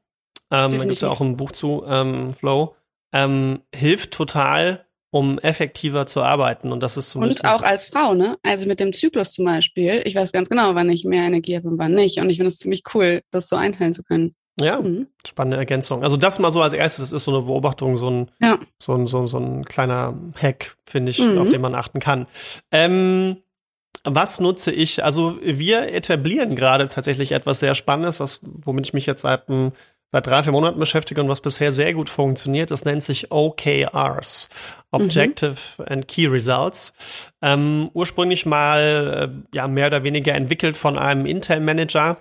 ähm, 0.51 0.79
da 0.79 0.83
gibt 0.83 0.95
es 0.95 1.01
ja 1.01 1.09
auch 1.09 1.21
ein 1.21 1.37
Buch 1.37 1.51
zu, 1.51 1.85
ähm, 1.87 2.33
Flow, 2.33 2.75
ähm, 3.13 3.61
hilft 3.73 4.11
total, 4.11 4.85
um 5.11 5.39
effektiver 5.39 6.05
zu 6.05 6.21
arbeiten. 6.21 6.71
Und 6.71 6.83
das 6.83 6.97
ist 6.97 7.11
zumindest. 7.11 7.43
Und 7.43 7.49
auch 7.49 7.61
als 7.61 7.85
Frau, 7.85 8.13
ne? 8.13 8.37
Also 8.43 8.67
mit 8.67 8.79
dem 8.79 8.93
Zyklus 8.93 9.31
zum 9.31 9.45
Beispiel. 9.45 10.01
Ich 10.05 10.15
weiß 10.15 10.31
ganz 10.31 10.49
genau, 10.49 10.75
wann 10.75 10.89
ich 10.89 11.03
mehr 11.03 11.23
Energie 11.23 11.55
habe 11.55 11.67
und 11.67 11.77
wann 11.77 11.93
nicht. 11.93 12.19
Und 12.19 12.29
ich 12.29 12.37
finde 12.37 12.49
es 12.49 12.59
ziemlich 12.59 12.83
cool, 12.93 13.21
das 13.31 13.47
so 13.47 13.55
einteilen 13.55 13.93
zu 13.93 14.03
können. 14.03 14.35
Ja, 14.61 14.81
mhm. 14.81 15.07
spannende 15.25 15.57
Ergänzung. 15.57 16.03
Also 16.03 16.17
das 16.17 16.37
mal 16.39 16.51
so 16.51 16.61
als 16.61 16.73
erstes, 16.73 17.09
das 17.09 17.11
ist 17.13 17.23
so 17.23 17.35
eine 17.35 17.45
Beobachtung, 17.45 17.95
so 17.97 18.09
ein, 18.09 18.31
ja. 18.41 18.59
so 18.77 18.93
ein, 18.93 19.07
so, 19.07 19.25
so 19.25 19.37
ein 19.37 19.63
kleiner 19.65 20.19
Hack, 20.35 20.75
finde 20.85 21.11
ich, 21.11 21.19
mhm. 21.19 21.37
auf 21.37 21.49
den 21.49 21.61
man 21.61 21.75
achten 21.75 21.99
kann. 21.99 22.27
Ähm, 22.71 23.37
was 24.03 24.39
nutze 24.39 24.71
ich? 24.71 25.03
Also 25.03 25.37
wir 25.41 25.93
etablieren 25.93 26.55
gerade 26.55 26.87
tatsächlich 26.87 27.31
etwas 27.31 27.59
sehr 27.59 27.75
Spannendes, 27.75 28.19
was, 28.19 28.41
womit 28.43 28.87
ich 28.87 28.93
mich 28.93 29.05
jetzt 29.05 29.21
seit, 29.21 29.49
seit 30.11 30.25
drei, 30.25 30.43
vier 30.43 30.51
Monaten 30.51 30.79
beschäftige 30.79 31.21
und 31.21 31.29
was 31.29 31.41
bisher 31.41 31.71
sehr 31.71 31.93
gut 31.93 32.09
funktioniert. 32.09 32.71
Das 32.71 32.85
nennt 32.85 33.03
sich 33.03 33.31
OKRs, 33.31 34.49
Objective 34.91 35.55
mhm. 35.77 35.85
and 35.87 36.07
Key 36.07 36.27
Results. 36.27 37.31
Ähm, 37.41 37.89
ursprünglich 37.93 38.45
mal 38.45 39.31
äh, 39.31 39.55
ja 39.55 39.67
mehr 39.67 39.87
oder 39.87 40.03
weniger 40.03 40.33
entwickelt 40.33 40.77
von 40.77 40.97
einem 40.97 41.25
Intel-Manager, 41.25 42.17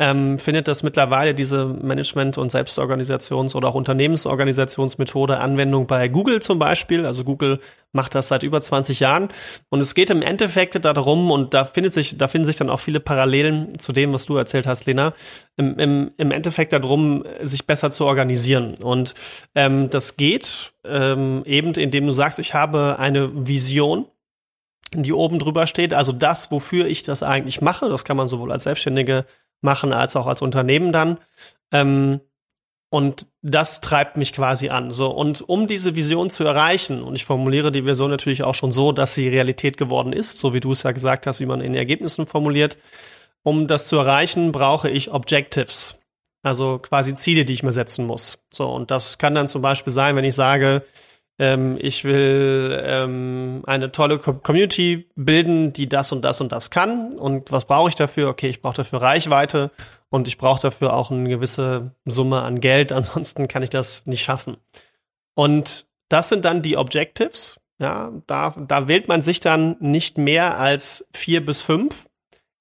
ähm, 0.00 0.38
findet 0.38 0.66
das 0.66 0.82
mittlerweile 0.82 1.34
diese 1.34 1.66
Management- 1.66 2.38
und 2.38 2.50
Selbstorganisations- 2.50 3.54
oder 3.54 3.68
auch 3.68 3.74
Unternehmensorganisationsmethode 3.74 5.38
Anwendung 5.38 5.86
bei 5.86 6.08
Google 6.08 6.40
zum 6.40 6.58
Beispiel. 6.58 7.04
Also 7.04 7.22
Google 7.22 7.60
macht 7.92 8.14
das 8.14 8.28
seit 8.28 8.42
über 8.42 8.62
20 8.62 8.98
Jahren. 8.98 9.28
Und 9.68 9.80
es 9.80 9.94
geht 9.94 10.08
im 10.08 10.22
Endeffekt 10.22 10.82
darum, 10.82 11.30
und 11.30 11.52
da 11.52 11.66
findet 11.66 11.92
sich, 11.92 12.16
da 12.16 12.28
finden 12.28 12.46
sich 12.46 12.56
dann 12.56 12.70
auch 12.70 12.80
viele 12.80 12.98
Parallelen 12.98 13.78
zu 13.78 13.92
dem, 13.92 14.14
was 14.14 14.24
du 14.24 14.36
erzählt 14.36 14.66
hast, 14.66 14.86
Lena, 14.86 15.12
im, 15.58 15.78
im, 15.78 16.10
im 16.16 16.30
Endeffekt 16.30 16.72
darum, 16.72 17.24
sich 17.42 17.66
besser 17.66 17.90
zu 17.90 18.06
organisieren. 18.06 18.76
Und 18.82 19.12
ähm, 19.54 19.90
das 19.90 20.16
geht 20.16 20.72
ähm, 20.82 21.42
eben, 21.44 21.74
indem 21.74 22.06
du 22.06 22.12
sagst, 22.12 22.38
ich 22.38 22.54
habe 22.54 22.96
eine 22.98 23.46
Vision 23.46 24.06
die 24.92 25.12
oben 25.12 25.38
drüber 25.38 25.68
steht, 25.68 25.94
also 25.94 26.10
das, 26.10 26.50
wofür 26.50 26.86
ich 26.86 27.04
das 27.04 27.22
eigentlich 27.22 27.60
mache, 27.60 27.88
das 27.88 28.04
kann 28.04 28.16
man 28.16 28.26
sowohl 28.26 28.50
als 28.50 28.64
Selbstständige 28.64 29.24
machen 29.60 29.92
als 29.92 30.16
auch 30.16 30.26
als 30.26 30.42
Unternehmen 30.42 30.92
dann. 30.92 31.18
Ähm, 31.72 32.20
und 32.90 33.28
das 33.40 33.80
treibt 33.80 34.16
mich 34.16 34.32
quasi 34.32 34.68
an. 34.68 34.90
So, 34.90 35.10
und 35.10 35.48
um 35.48 35.68
diese 35.68 35.94
Vision 35.94 36.28
zu 36.28 36.44
erreichen, 36.44 37.02
und 37.02 37.14
ich 37.14 37.24
formuliere 37.24 37.70
die 37.70 37.86
Vision 37.86 38.10
natürlich 38.10 38.42
auch 38.42 38.54
schon 38.54 38.72
so, 38.72 38.90
dass 38.90 39.14
sie 39.14 39.28
Realität 39.28 39.76
geworden 39.76 40.12
ist, 40.12 40.38
so 40.38 40.54
wie 40.54 40.60
du 40.60 40.72
es 40.72 40.82
ja 40.82 40.90
gesagt 40.90 41.28
hast, 41.28 41.40
wie 41.40 41.46
man 41.46 41.60
in 41.60 41.76
Ergebnissen 41.76 42.26
formuliert. 42.26 42.78
Um 43.42 43.68
das 43.68 43.86
zu 43.86 43.96
erreichen, 43.96 44.50
brauche 44.50 44.90
ich 44.90 45.12
Objectives. 45.12 46.00
Also 46.42 46.78
quasi 46.78 47.14
Ziele, 47.14 47.44
die 47.44 47.52
ich 47.52 47.62
mir 47.62 47.72
setzen 47.72 48.06
muss. 48.06 48.44
So, 48.52 48.68
und 48.68 48.90
das 48.90 49.18
kann 49.18 49.34
dann 49.34 49.46
zum 49.46 49.62
Beispiel 49.62 49.92
sein, 49.92 50.16
wenn 50.16 50.24
ich 50.24 50.34
sage, 50.34 50.82
ähm, 51.40 51.78
ich 51.80 52.04
will 52.04 52.78
ähm, 52.84 53.62
eine 53.66 53.90
tolle 53.90 54.18
Community 54.18 55.08
bilden, 55.16 55.72
die 55.72 55.88
das 55.88 56.12
und 56.12 56.22
das 56.22 56.42
und 56.42 56.52
das 56.52 56.70
kann. 56.70 57.14
Und 57.14 57.50
was 57.50 57.64
brauche 57.64 57.88
ich 57.88 57.94
dafür? 57.94 58.28
Okay, 58.28 58.48
ich 58.48 58.60
brauche 58.60 58.76
dafür 58.76 59.00
Reichweite 59.00 59.70
und 60.10 60.28
ich 60.28 60.36
brauche 60.36 60.60
dafür 60.60 60.92
auch 60.92 61.10
eine 61.10 61.30
gewisse 61.30 61.94
Summe 62.04 62.42
an 62.42 62.60
Geld, 62.60 62.92
ansonsten 62.92 63.48
kann 63.48 63.62
ich 63.62 63.70
das 63.70 64.04
nicht 64.04 64.22
schaffen. 64.22 64.58
Und 65.34 65.86
das 66.10 66.28
sind 66.28 66.44
dann 66.44 66.60
die 66.60 66.76
Objectives. 66.76 67.58
Ja, 67.80 68.12
da, 68.26 68.54
da 68.58 68.88
wählt 68.88 69.08
man 69.08 69.22
sich 69.22 69.40
dann 69.40 69.76
nicht 69.80 70.18
mehr 70.18 70.58
als 70.58 71.08
vier 71.14 71.42
bis 71.42 71.62
fünf. 71.62 72.10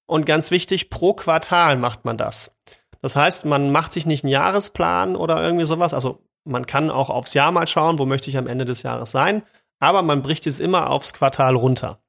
Und 0.05 0.25
ganz 0.25 0.51
wichtig, 0.51 0.89
pro 0.89 1.13
Quartal 1.13 1.75
macht 1.75 2.05
man 2.05 2.17
das. 2.17 2.55
Das 3.01 3.17
heißt, 3.17 3.43
man 3.43 3.73
macht 3.73 3.91
sich 3.91 4.05
nicht 4.05 4.23
einen 4.23 4.31
Jahresplan 4.31 5.17
oder 5.17 5.43
irgendwie 5.43 5.65
sowas. 5.65 5.93
Also 5.93 6.23
man 6.45 6.65
kann 6.65 6.89
auch 6.89 7.09
aufs 7.09 7.33
Jahr 7.33 7.51
mal 7.51 7.67
schauen, 7.67 7.99
wo 7.99 8.05
möchte 8.05 8.29
ich 8.29 8.37
am 8.37 8.47
Ende 8.47 8.65
des 8.65 8.83
Jahres 8.83 9.11
sein, 9.11 9.43
aber 9.79 10.01
man 10.01 10.21
bricht 10.21 10.47
es 10.47 10.59
immer 10.59 10.89
aufs 10.89 11.13
Quartal 11.13 11.55
runter. 11.55 12.01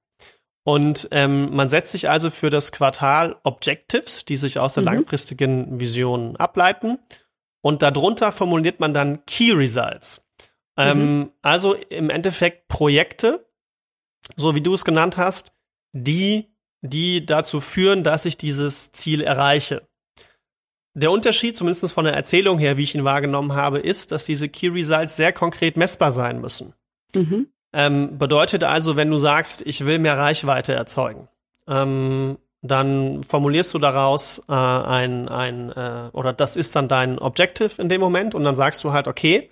Und 0.64 1.08
ähm, 1.10 1.54
man 1.54 1.68
setzt 1.68 1.92
sich 1.92 2.10
also 2.10 2.30
für 2.30 2.50
das 2.50 2.72
Quartal 2.72 3.37
Objectives, 3.44 4.25
die 4.25 4.37
sich 4.37 4.58
aus 4.58 4.75
der 4.75 4.82
mhm. 4.82 4.88
langfristigen 4.88 5.80
Vision 5.80 6.37
ableiten. 6.37 6.99
Und 7.62 7.82
darunter 7.82 8.30
formuliert 8.32 8.80
man 8.80 8.94
dann 8.94 9.25
Key 9.26 9.52
Results. 9.52 10.26
Ähm, 10.76 11.18
mhm. 11.18 11.32
Also 11.42 11.75
im 11.75 12.10
Endeffekt 12.10 12.68
Projekte, 12.68 13.46
so 14.37 14.54
wie 14.54 14.60
du 14.60 14.75
es 14.75 14.84
genannt 14.84 15.16
hast, 15.16 15.52
die, 15.92 16.54
die 16.82 17.25
dazu 17.25 17.60
führen, 17.60 18.04
dass 18.04 18.25
ich 18.25 18.37
dieses 18.37 18.92
Ziel 18.92 19.22
erreiche. 19.22 19.88
Der 20.94 21.11
Unterschied, 21.11 21.56
zumindest 21.56 21.92
von 21.92 22.04
der 22.04 22.14
Erzählung 22.14 22.59
her, 22.59 22.76
wie 22.76 22.82
ich 22.82 22.94
ihn 22.94 23.04
wahrgenommen 23.04 23.54
habe, 23.54 23.78
ist, 23.78 24.12
dass 24.12 24.25
diese 24.25 24.49
Key 24.49 24.68
Results 24.68 25.16
sehr 25.16 25.32
konkret 25.32 25.76
messbar 25.76 26.11
sein 26.11 26.40
müssen. 26.40 26.75
Mhm. 27.14 27.47
Ähm, 27.73 28.18
bedeutet 28.18 28.64
also, 28.64 28.97
wenn 28.97 29.11
du 29.11 29.18
sagst, 29.18 29.62
ich 29.64 29.85
will 29.85 30.00
mehr 30.00 30.18
Reichweite 30.18 30.73
erzeugen, 30.73 31.28
ähm, 31.68 32.38
dann 32.62 33.23
formulierst 33.23 33.73
du 33.73 33.78
daraus 33.78 34.44
äh, 34.49 34.52
ein, 34.52 35.28
ein 35.28 35.70
äh, 35.70 36.11
oder 36.12 36.32
das 36.32 36.56
ist 36.56 36.75
dann 36.76 36.88
dein 36.88 37.18
Objective 37.18 37.80
in 37.80 37.88
dem 37.88 38.00
Moment 38.00 38.35
und 38.35 38.44
dann 38.44 38.56
sagst 38.56 38.82
du 38.85 38.92
halt, 38.92 39.06
okay, 39.06 39.50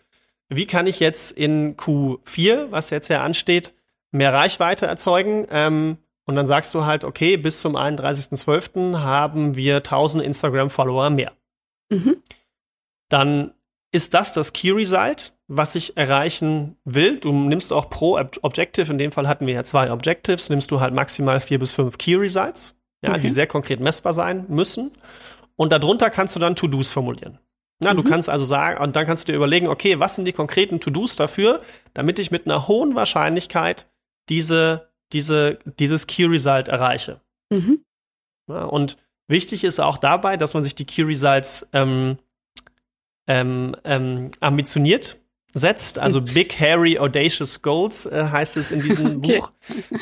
wie 0.48 0.66
kann 0.66 0.86
ich 0.86 0.98
jetzt 0.98 1.30
in 1.30 1.76
Q4, 1.76 2.70
was 2.70 2.90
jetzt 2.90 3.08
ja 3.08 3.22
ansteht, 3.22 3.74
mehr 4.10 4.32
Reichweite 4.32 4.86
erzeugen? 4.86 5.46
Ähm, 5.50 5.98
und 6.28 6.36
dann 6.36 6.46
sagst 6.46 6.74
du 6.74 6.84
halt, 6.84 7.04
okay, 7.04 7.38
bis 7.38 7.60
zum 7.60 7.74
31.12. 7.74 8.98
haben 8.98 9.56
wir 9.56 9.76
1000 9.76 10.22
Instagram-Follower 10.22 11.08
mehr. 11.08 11.32
Mhm. 11.88 12.18
Dann 13.08 13.54
ist 13.92 14.12
das 14.12 14.34
das 14.34 14.52
Key 14.52 14.72
Result, 14.72 15.32
was 15.46 15.74
ich 15.74 15.96
erreichen 15.96 16.76
will. 16.84 17.18
Du 17.18 17.32
nimmst 17.32 17.72
auch 17.72 17.88
pro 17.88 18.18
Objective, 18.42 18.92
in 18.92 18.98
dem 18.98 19.10
Fall 19.10 19.26
hatten 19.26 19.46
wir 19.46 19.54
ja 19.54 19.64
zwei 19.64 19.90
Objectives, 19.90 20.50
nimmst 20.50 20.70
du 20.70 20.80
halt 20.80 20.92
maximal 20.92 21.40
vier 21.40 21.58
bis 21.58 21.72
fünf 21.72 21.96
Key 21.96 22.16
Results, 22.16 22.76
ja, 23.00 23.12
okay. 23.12 23.22
die 23.22 23.30
sehr 23.30 23.46
konkret 23.46 23.80
messbar 23.80 24.12
sein 24.12 24.44
müssen. 24.48 24.90
Und 25.56 25.72
darunter 25.72 26.10
kannst 26.10 26.36
du 26.36 26.40
dann 26.40 26.56
To-Dos 26.56 26.92
formulieren. 26.92 27.38
Na, 27.80 27.94
mhm. 27.94 27.96
du 27.96 28.02
kannst 28.02 28.28
also 28.28 28.44
sagen, 28.44 28.82
und 28.82 28.96
dann 28.96 29.06
kannst 29.06 29.26
du 29.26 29.32
dir 29.32 29.36
überlegen, 29.36 29.66
okay, 29.66 29.98
was 29.98 30.16
sind 30.16 30.26
die 30.26 30.34
konkreten 30.34 30.78
To-Dos 30.78 31.16
dafür, 31.16 31.62
damit 31.94 32.18
ich 32.18 32.30
mit 32.30 32.44
einer 32.44 32.68
hohen 32.68 32.94
Wahrscheinlichkeit 32.94 33.86
diese 34.28 34.87
diese, 35.12 35.58
dieses 35.78 36.06
Key 36.06 36.24
Result 36.26 36.68
erreiche. 36.68 37.20
Mhm. 37.50 37.84
Ja, 38.48 38.64
und 38.64 38.96
wichtig 39.26 39.64
ist 39.64 39.80
auch 39.80 39.98
dabei, 39.98 40.36
dass 40.36 40.54
man 40.54 40.62
sich 40.62 40.74
die 40.74 40.84
Key 40.84 41.02
Results 41.02 41.68
ähm, 41.72 42.18
ähm, 43.26 43.76
ähm, 43.84 44.30
ambitioniert 44.40 45.18
setzt. 45.54 45.98
Also 45.98 46.20
mhm. 46.20 46.26
Big, 46.26 46.58
Hairy, 46.58 46.98
Audacious 46.98 47.62
Goals 47.62 48.06
äh, 48.06 48.28
heißt 48.30 48.56
es 48.56 48.70
in 48.70 48.82
diesem 48.82 49.18
okay. 49.18 49.38
Buch. 49.38 49.52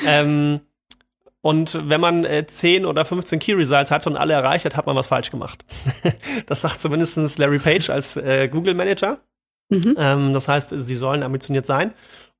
Ähm, 0.04 0.60
und 1.40 1.88
wenn 1.88 2.00
man 2.00 2.24
äh, 2.24 2.44
10 2.44 2.86
oder 2.86 3.04
15 3.04 3.38
Key 3.38 3.52
Results 3.52 3.92
hat 3.92 4.06
und 4.06 4.16
alle 4.16 4.34
erreicht 4.34 4.64
hat, 4.64 4.76
hat 4.76 4.86
man 4.86 4.96
was 4.96 5.06
falsch 5.06 5.30
gemacht. 5.30 5.64
das 6.46 6.62
sagt 6.62 6.80
zumindest 6.80 7.38
Larry 7.38 7.58
Page 7.58 7.90
als 7.90 8.16
äh, 8.16 8.48
Google 8.48 8.74
Manager. 8.74 9.20
Mhm. 9.68 9.94
Ähm, 9.96 10.32
das 10.32 10.48
heißt, 10.48 10.70
sie 10.76 10.94
sollen 10.96 11.22
ambitioniert 11.22 11.66
sein. 11.66 11.92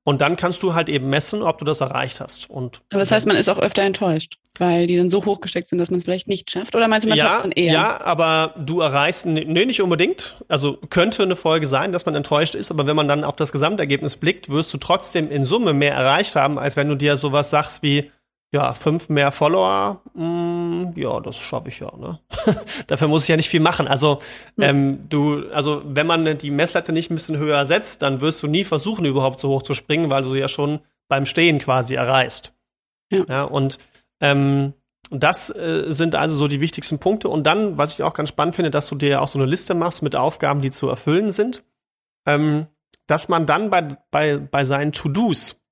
Und 0.07 0.21
dann 0.21 0.37
kannst 0.37 0.63
du 0.63 0.73
halt 0.73 0.87
eben 0.87 1.09
messen, 1.09 1.41
ob 1.41 1.57
du 1.57 1.65
das 1.65 1.81
erreicht 1.81 2.21
hast. 2.21 2.49
Und 2.49 2.79
Aber 2.91 3.01
das 3.01 3.11
heißt, 3.11 3.27
man 3.27 3.35
ist 3.35 3.49
auch 3.49 3.59
öfter 3.59 3.81
enttäuscht, 3.81 4.37
weil 4.57 4.87
die 4.87 4.95
dann 4.95 5.09
so 5.09 5.25
hochgesteckt 5.25 5.67
sind, 5.67 5.79
dass 5.79 5.91
man 5.91 5.97
es 5.97 6.05
vielleicht 6.05 6.29
nicht 6.29 6.49
schafft. 6.49 6.77
Oder 6.77 6.87
meinst 6.87 7.03
du, 7.03 7.09
man 7.09 7.17
ja, 7.17 7.25
schafft 7.25 7.35
es 7.35 7.41
dann 7.41 7.51
eher? 7.51 7.73
Ja, 7.73 7.99
aber 8.05 8.53
du 8.57 8.79
erreichst, 8.79 9.25
nee, 9.25 9.43
nicht 9.43 9.81
unbedingt. 9.81 10.37
Also 10.47 10.77
könnte 10.89 11.23
eine 11.23 11.35
Folge 11.35 11.67
sein, 11.67 11.91
dass 11.91 12.05
man 12.05 12.15
enttäuscht 12.15 12.55
ist, 12.55 12.71
aber 12.71 12.87
wenn 12.87 12.95
man 12.95 13.09
dann 13.09 13.25
auf 13.25 13.35
das 13.35 13.51
Gesamtergebnis 13.51 14.15
blickt, 14.15 14.47
wirst 14.47 14.73
du 14.73 14.77
trotzdem 14.77 15.29
in 15.29 15.43
Summe 15.43 15.73
mehr 15.73 15.93
erreicht 15.93 16.37
haben, 16.37 16.57
als 16.57 16.77
wenn 16.77 16.87
du 16.87 16.95
dir 16.95 17.17
sowas 17.17 17.49
sagst 17.49 17.83
wie, 17.83 18.09
ja, 18.53 18.73
fünf 18.73 19.09
mehr 19.09 19.31
Follower, 19.31 20.01
mh, 20.13 20.23
mm, 20.23 20.93
ja, 20.95 21.19
das 21.19 21.35
schaffe 21.35 21.67
ich 21.67 21.79
ja, 21.79 21.91
ne? 21.97 22.19
Dafür 22.87 23.09
muss 23.09 23.23
ich 23.23 23.29
ja 23.29 23.35
nicht 23.35 23.49
viel 23.49 23.59
machen. 23.59 23.87
Also, 23.87 24.19
hm. 24.55 24.63
ähm, 24.63 25.09
du, 25.09 25.49
also 25.51 25.81
wenn 25.85 26.07
man 26.07 26.37
die 26.37 26.51
Messlatte 26.51 26.93
nicht 26.93 27.11
ein 27.11 27.15
bisschen 27.15 27.37
höher 27.37 27.65
setzt, 27.65 28.01
dann 28.01 28.21
wirst 28.21 28.41
du 28.43 28.47
nie 28.47 28.63
versuchen, 28.63 29.05
überhaupt 29.05 29.39
so 29.39 29.49
hoch 29.49 29.63
zu 29.63 29.73
springen, 29.73 30.09
weil 30.09 30.23
du 30.23 30.29
sie 30.29 30.39
ja 30.39 30.47
schon 30.47 30.79
beim 31.09 31.25
Stehen 31.25 31.59
quasi 31.59 31.95
erreichst. 31.95 32.53
Ja. 33.11 33.25
ja 33.27 33.43
und 33.43 33.79
ähm, 34.21 34.73
das 35.09 35.49
äh, 35.49 35.85
sind 35.89 36.15
also 36.15 36.35
so 36.35 36.47
die 36.47 36.61
wichtigsten 36.61 36.99
Punkte. 36.99 37.29
Und 37.29 37.43
dann, 37.43 37.77
was 37.77 37.93
ich 37.93 38.03
auch 38.03 38.13
ganz 38.13 38.29
spannend 38.29 38.55
finde, 38.55 38.71
dass 38.71 38.87
du 38.87 38.95
dir 38.95 39.21
auch 39.21 39.27
so 39.27 39.39
eine 39.39 39.47
Liste 39.47 39.73
machst 39.73 40.03
mit 40.03 40.15
Aufgaben, 40.15 40.61
die 40.61 40.71
zu 40.71 40.89
erfüllen 40.89 41.31
sind, 41.31 41.63
ähm, 42.25 42.67
dass 43.07 43.29
man 43.29 43.45
dann 43.45 43.69
bei, 43.69 43.87
bei, 44.11 44.37
bei 44.37 44.65
seinen 44.65 44.91
To-Dos 44.91 45.63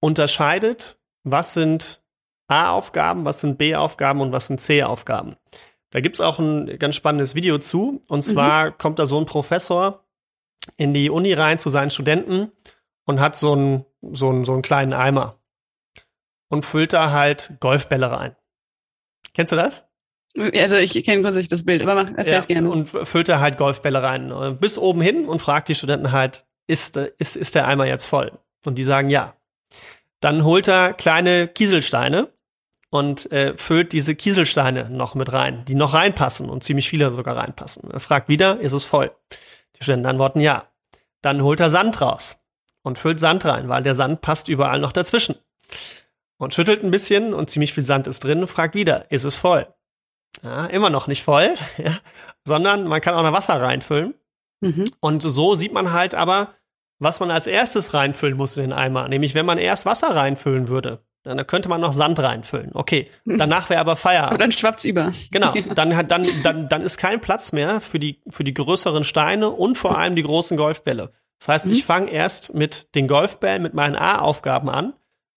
unterscheidet, 0.00 0.98
was 1.24 1.54
sind 1.54 2.02
A-Aufgaben, 2.48 3.24
was 3.24 3.40
sind 3.40 3.58
B-Aufgaben 3.58 4.20
und 4.20 4.32
was 4.32 4.46
sind 4.46 4.60
C-Aufgaben. 4.60 5.36
Da 5.90 6.00
gibt's 6.00 6.20
auch 6.20 6.38
ein 6.38 6.78
ganz 6.78 6.96
spannendes 6.96 7.34
Video 7.34 7.58
zu. 7.58 8.02
Und 8.08 8.18
mhm. 8.18 8.22
zwar 8.22 8.66
mhm. 8.66 8.78
kommt 8.78 8.98
da 8.98 9.06
so 9.06 9.18
ein 9.18 9.26
Professor 9.26 10.04
in 10.76 10.94
die 10.94 11.10
Uni 11.10 11.32
rein 11.32 11.58
zu 11.58 11.68
seinen 11.68 11.90
Studenten 11.90 12.52
und 13.04 13.20
hat 13.20 13.36
so 13.36 13.52
einen, 13.52 13.84
so 14.02 14.28
einen, 14.28 14.44
so 14.44 14.52
einen 14.52 14.62
kleinen 14.62 14.92
Eimer 14.92 15.38
und 16.48 16.64
füllt 16.64 16.92
da 16.92 17.10
halt 17.10 17.56
Golfbälle 17.60 18.10
rein. 18.10 18.36
Kennst 19.34 19.52
du 19.52 19.56
das? 19.56 19.86
Also 20.36 20.74
ich 20.74 21.04
kenne 21.04 21.22
kurz 21.22 21.48
das 21.48 21.64
Bild, 21.64 21.80
aber 21.82 21.94
mach, 21.94 22.10
erzähl's 22.16 22.48
ja, 22.48 22.54
gerne. 22.54 22.70
Und 22.70 22.86
füllt 22.86 23.28
da 23.28 23.38
halt 23.38 23.56
Golfbälle 23.56 24.02
rein 24.02 24.58
bis 24.58 24.78
oben 24.78 25.00
hin 25.00 25.26
und 25.26 25.40
fragt 25.40 25.68
die 25.68 25.76
Studenten 25.76 26.10
halt, 26.10 26.44
ist, 26.66 26.96
ist, 26.96 27.36
ist 27.36 27.54
der 27.54 27.68
Eimer 27.68 27.86
jetzt 27.86 28.06
voll? 28.06 28.32
Und 28.64 28.76
die 28.76 28.84
sagen 28.84 29.10
ja. 29.10 29.36
Dann 30.24 30.42
holt 30.42 30.68
er 30.68 30.94
kleine 30.94 31.48
Kieselsteine 31.48 32.32
und 32.88 33.30
äh, 33.30 33.54
füllt 33.58 33.92
diese 33.92 34.14
Kieselsteine 34.14 34.88
noch 34.88 35.14
mit 35.14 35.30
rein, 35.34 35.66
die 35.66 35.74
noch 35.74 35.92
reinpassen 35.92 36.48
und 36.48 36.64
ziemlich 36.64 36.88
viele 36.88 37.12
sogar 37.12 37.36
reinpassen. 37.36 37.90
Er 37.90 38.00
fragt 38.00 38.30
wieder, 38.30 38.58
ist 38.58 38.72
es 38.72 38.86
voll? 38.86 39.10
Die 39.76 39.82
Studenten 39.82 40.06
antworten 40.06 40.40
ja. 40.40 40.66
Dann 41.20 41.42
holt 41.42 41.60
er 41.60 41.68
Sand 41.68 42.00
raus 42.00 42.38
und 42.80 42.96
füllt 42.96 43.20
Sand 43.20 43.44
rein, 43.44 43.68
weil 43.68 43.82
der 43.82 43.94
Sand 43.94 44.22
passt 44.22 44.48
überall 44.48 44.78
noch 44.78 44.92
dazwischen. 44.92 45.34
Und 46.38 46.54
schüttelt 46.54 46.82
ein 46.82 46.90
bisschen 46.90 47.34
und 47.34 47.50
ziemlich 47.50 47.74
viel 47.74 47.84
Sand 47.84 48.06
ist 48.06 48.24
drin 48.24 48.40
und 48.40 48.46
fragt 48.46 48.74
wieder, 48.74 49.10
ist 49.10 49.24
es 49.24 49.36
voll? 49.36 49.66
Ja, 50.42 50.64
immer 50.64 50.88
noch 50.88 51.06
nicht 51.06 51.22
voll, 51.22 51.54
ja, 51.76 51.98
sondern 52.46 52.86
man 52.86 53.02
kann 53.02 53.14
auch 53.14 53.24
noch 53.24 53.34
Wasser 53.34 53.60
reinfüllen. 53.60 54.14
Mhm. 54.62 54.84
Und 55.00 55.22
so 55.22 55.54
sieht 55.54 55.74
man 55.74 55.92
halt 55.92 56.14
aber, 56.14 56.54
was 57.04 57.20
man 57.20 57.30
als 57.30 57.46
erstes 57.46 57.94
reinfüllen 57.94 58.36
muss 58.36 58.56
in 58.56 58.62
den 58.62 58.72
Eimer. 58.72 59.08
Nämlich, 59.08 59.34
wenn 59.34 59.46
man 59.46 59.58
erst 59.58 59.86
Wasser 59.86 60.16
reinfüllen 60.16 60.68
würde, 60.68 61.00
Dann 61.22 61.46
könnte 61.46 61.68
man 61.68 61.80
noch 61.80 61.92
Sand 61.92 62.18
reinfüllen. 62.18 62.70
Okay, 62.74 63.08
danach 63.24 63.70
wäre 63.70 63.80
aber 63.80 63.96
Feierabend. 63.96 64.32
Aber 64.32 64.38
dann 64.38 64.52
schwappt's 64.52 64.84
über. 64.84 65.12
Genau, 65.30 65.54
dann 65.74 66.08
dann 66.08 66.42
dann 66.42 66.68
dann 66.68 66.82
ist 66.82 66.98
kein 66.98 67.20
Platz 67.20 67.52
mehr 67.52 67.80
für 67.80 67.98
die 67.98 68.20
für 68.28 68.44
die 68.44 68.54
größeren 68.54 69.04
Steine 69.04 69.50
und 69.50 69.78
vor 69.78 69.96
allem 69.96 70.16
die 70.16 70.22
großen 70.22 70.56
Golfbälle. 70.56 71.12
Das 71.38 71.48
heißt, 71.48 71.66
mhm. 71.66 71.72
ich 71.72 71.84
fange 71.84 72.10
erst 72.10 72.54
mit 72.54 72.94
den 72.94 73.08
Golfbällen, 73.08 73.62
mit 73.62 73.74
meinen 73.74 73.96
A-Aufgaben 73.96 74.68
an. 74.68 74.94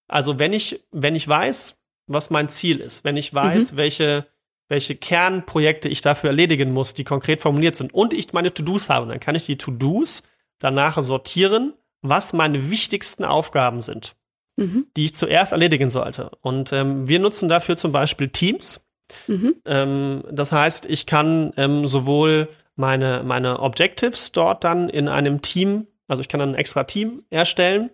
Also 0.07 0.39
wenn 0.39 0.53
ich 0.53 0.85
wenn 0.91 1.15
ich 1.15 1.27
weiß, 1.27 1.79
was 2.07 2.29
mein 2.29 2.49
Ziel 2.49 2.79
ist, 2.79 3.03
wenn 3.03 3.17
ich 3.17 3.33
weiß, 3.33 3.73
mhm. 3.73 3.77
welche 3.77 4.27
welche 4.69 4.95
Kernprojekte 4.95 5.87
ich 5.87 6.01
dafür 6.01 6.31
erledigen 6.31 6.73
muss, 6.73 6.93
die 6.93 7.05
konkret 7.05 7.39
formuliert 7.39 7.75
sind 7.75 7.93
und 7.93 8.13
ich 8.13 8.33
meine 8.33 8.53
To-Dos 8.53 8.89
habe, 8.89 9.07
dann 9.07 9.21
kann 9.21 9.35
ich 9.35 9.45
die 9.45 9.57
To-Dos 9.57 10.23
danach 10.59 11.01
sortieren, 11.01 11.73
was 12.01 12.33
meine 12.33 12.69
wichtigsten 12.69 13.23
Aufgaben 13.23 13.81
sind, 13.81 14.15
mhm. 14.55 14.87
die 14.95 15.05
ich 15.05 15.15
zuerst 15.15 15.51
erledigen 15.51 15.89
sollte. 15.89 16.31
Und 16.41 16.71
ähm, 16.73 17.07
wir 17.07 17.19
nutzen 17.19 17.49
dafür 17.49 17.75
zum 17.75 17.91
Beispiel 17.91 18.29
Teams. 18.29 18.87
Mhm. 19.27 19.55
Ähm, 19.65 20.23
das 20.31 20.51
heißt, 20.51 20.85
ich 20.85 21.05
kann 21.05 21.53
ähm, 21.57 21.87
sowohl 21.87 22.49
meine, 22.75 23.23
meine 23.23 23.59
Objectives 23.59 24.31
dort 24.31 24.63
dann 24.63 24.89
in 24.89 25.07
einem 25.07 25.41
Team, 25.41 25.87
also 26.07 26.21
ich 26.21 26.29
kann 26.29 26.39
dann 26.39 26.49
ein 26.49 26.55
extra 26.55 26.83
Team 26.83 27.23
erstellen 27.29 27.89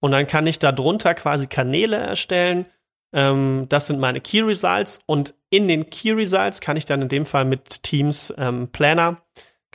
und 0.00 0.12
dann 0.12 0.26
kann 0.26 0.46
ich 0.46 0.58
darunter 0.58 1.14
quasi 1.14 1.46
Kanäle 1.46 1.96
erstellen. 1.96 2.66
Ähm, 3.12 3.66
das 3.68 3.86
sind 3.86 4.00
meine 4.00 4.20
Key 4.20 4.40
Results 4.40 5.00
und 5.06 5.34
in 5.50 5.68
den 5.68 5.90
Key 5.90 6.12
Results 6.12 6.60
kann 6.60 6.76
ich 6.76 6.86
dann 6.86 7.02
in 7.02 7.08
dem 7.08 7.26
Fall 7.26 7.44
mit 7.44 7.82
Teams 7.82 8.32
ähm, 8.38 8.68
Planner 8.68 9.22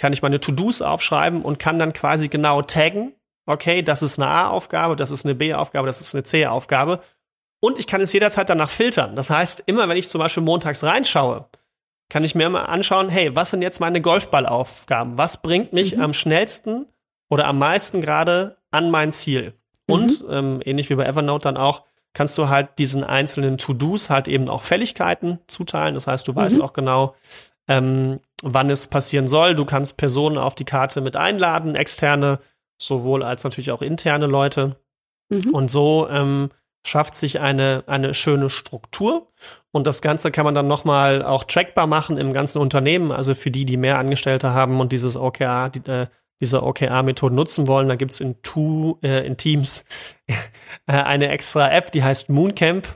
kann 0.01 0.13
ich 0.13 0.23
meine 0.23 0.39
To-Dos 0.39 0.81
aufschreiben 0.81 1.43
und 1.43 1.59
kann 1.59 1.77
dann 1.77 1.93
quasi 1.93 2.27
genau 2.27 2.63
taggen, 2.63 3.13
okay, 3.45 3.83
das 3.83 4.01
ist 4.01 4.17
eine 4.17 4.27
A-Aufgabe, 4.27 4.95
das 4.95 5.11
ist 5.11 5.25
eine 5.25 5.35
B-Aufgabe, 5.35 5.85
das 5.85 6.01
ist 6.01 6.15
eine 6.15 6.23
C-Aufgabe. 6.23 7.01
Und 7.59 7.77
ich 7.77 7.85
kann 7.85 8.01
es 8.01 8.11
jederzeit 8.11 8.49
danach 8.49 8.71
filtern. 8.71 9.15
Das 9.15 9.29
heißt, 9.29 9.61
immer 9.67 9.87
wenn 9.87 9.97
ich 9.97 10.09
zum 10.09 10.17
Beispiel 10.17 10.41
montags 10.41 10.83
reinschaue, 10.83 11.45
kann 12.09 12.23
ich 12.23 12.33
mir 12.33 12.47
immer 12.47 12.67
anschauen, 12.67 13.09
hey, 13.09 13.35
was 13.35 13.51
sind 13.51 13.61
jetzt 13.61 13.79
meine 13.79 14.01
Golfballaufgaben? 14.01 15.19
Was 15.19 15.43
bringt 15.43 15.71
mich 15.71 15.95
mhm. 15.95 16.01
am 16.01 16.13
schnellsten 16.13 16.87
oder 17.29 17.45
am 17.45 17.59
meisten 17.59 18.01
gerade 18.01 18.57
an 18.71 18.89
mein 18.89 19.11
Ziel? 19.11 19.53
Mhm. 19.85 19.93
Und 19.93 20.25
ähm, 20.31 20.61
ähnlich 20.65 20.89
wie 20.89 20.95
bei 20.95 21.05
Evernote 21.05 21.43
dann 21.43 21.57
auch, 21.57 21.83
kannst 22.13 22.39
du 22.39 22.49
halt 22.49 22.79
diesen 22.79 23.03
einzelnen 23.03 23.59
To-Dos 23.59 24.09
halt 24.09 24.27
eben 24.27 24.49
auch 24.49 24.63
Fälligkeiten 24.63 25.37
zuteilen. 25.45 25.93
Das 25.93 26.07
heißt, 26.07 26.27
du 26.27 26.33
weißt 26.33 26.57
mhm. 26.57 26.63
auch 26.63 26.73
genau, 26.73 27.13
ähm, 27.67 28.19
wann 28.41 28.69
es 28.69 28.87
passieren 28.87 29.27
soll. 29.27 29.55
Du 29.55 29.65
kannst 29.65 29.97
Personen 29.97 30.37
auf 30.37 30.55
die 30.55 30.65
Karte 30.65 31.01
mit 31.01 31.15
einladen, 31.15 31.75
externe, 31.75 32.39
sowohl 32.77 33.23
als 33.23 33.43
natürlich 33.43 33.71
auch 33.71 33.81
interne 33.81 34.27
Leute. 34.27 34.75
Mhm. 35.29 35.51
Und 35.51 35.71
so 35.71 36.07
ähm, 36.09 36.49
schafft 36.85 37.15
sich 37.15 37.39
eine, 37.39 37.83
eine 37.87 38.13
schöne 38.13 38.49
Struktur. 38.49 39.27
Und 39.71 39.87
das 39.87 40.01
Ganze 40.01 40.31
kann 40.31 40.45
man 40.45 40.55
dann 40.55 40.67
nochmal 40.67 41.23
auch 41.23 41.43
trackbar 41.43 41.87
machen 41.87 42.17
im 42.17 42.33
ganzen 42.33 42.59
Unternehmen. 42.59 43.11
Also 43.11 43.35
für 43.35 43.51
die, 43.51 43.65
die 43.65 43.77
mehr 43.77 43.97
Angestellte 43.97 44.53
haben 44.53 44.79
und 44.79 44.91
dieses 44.91 45.15
OKR, 45.15 45.69
die, 45.69 45.89
äh, 45.89 46.07
diese 46.41 46.63
OKR-Methode 46.63 47.35
nutzen 47.35 47.67
wollen, 47.67 47.87
da 47.87 47.95
gibt's 47.95 48.19
in, 48.19 48.35
äh, 49.03 49.25
in 49.25 49.37
Teams 49.37 49.85
äh, 50.27 50.33
eine 50.91 51.29
extra 51.29 51.71
App, 51.71 51.91
die 51.91 52.03
heißt 52.03 52.29
Mooncamp. 52.29 52.87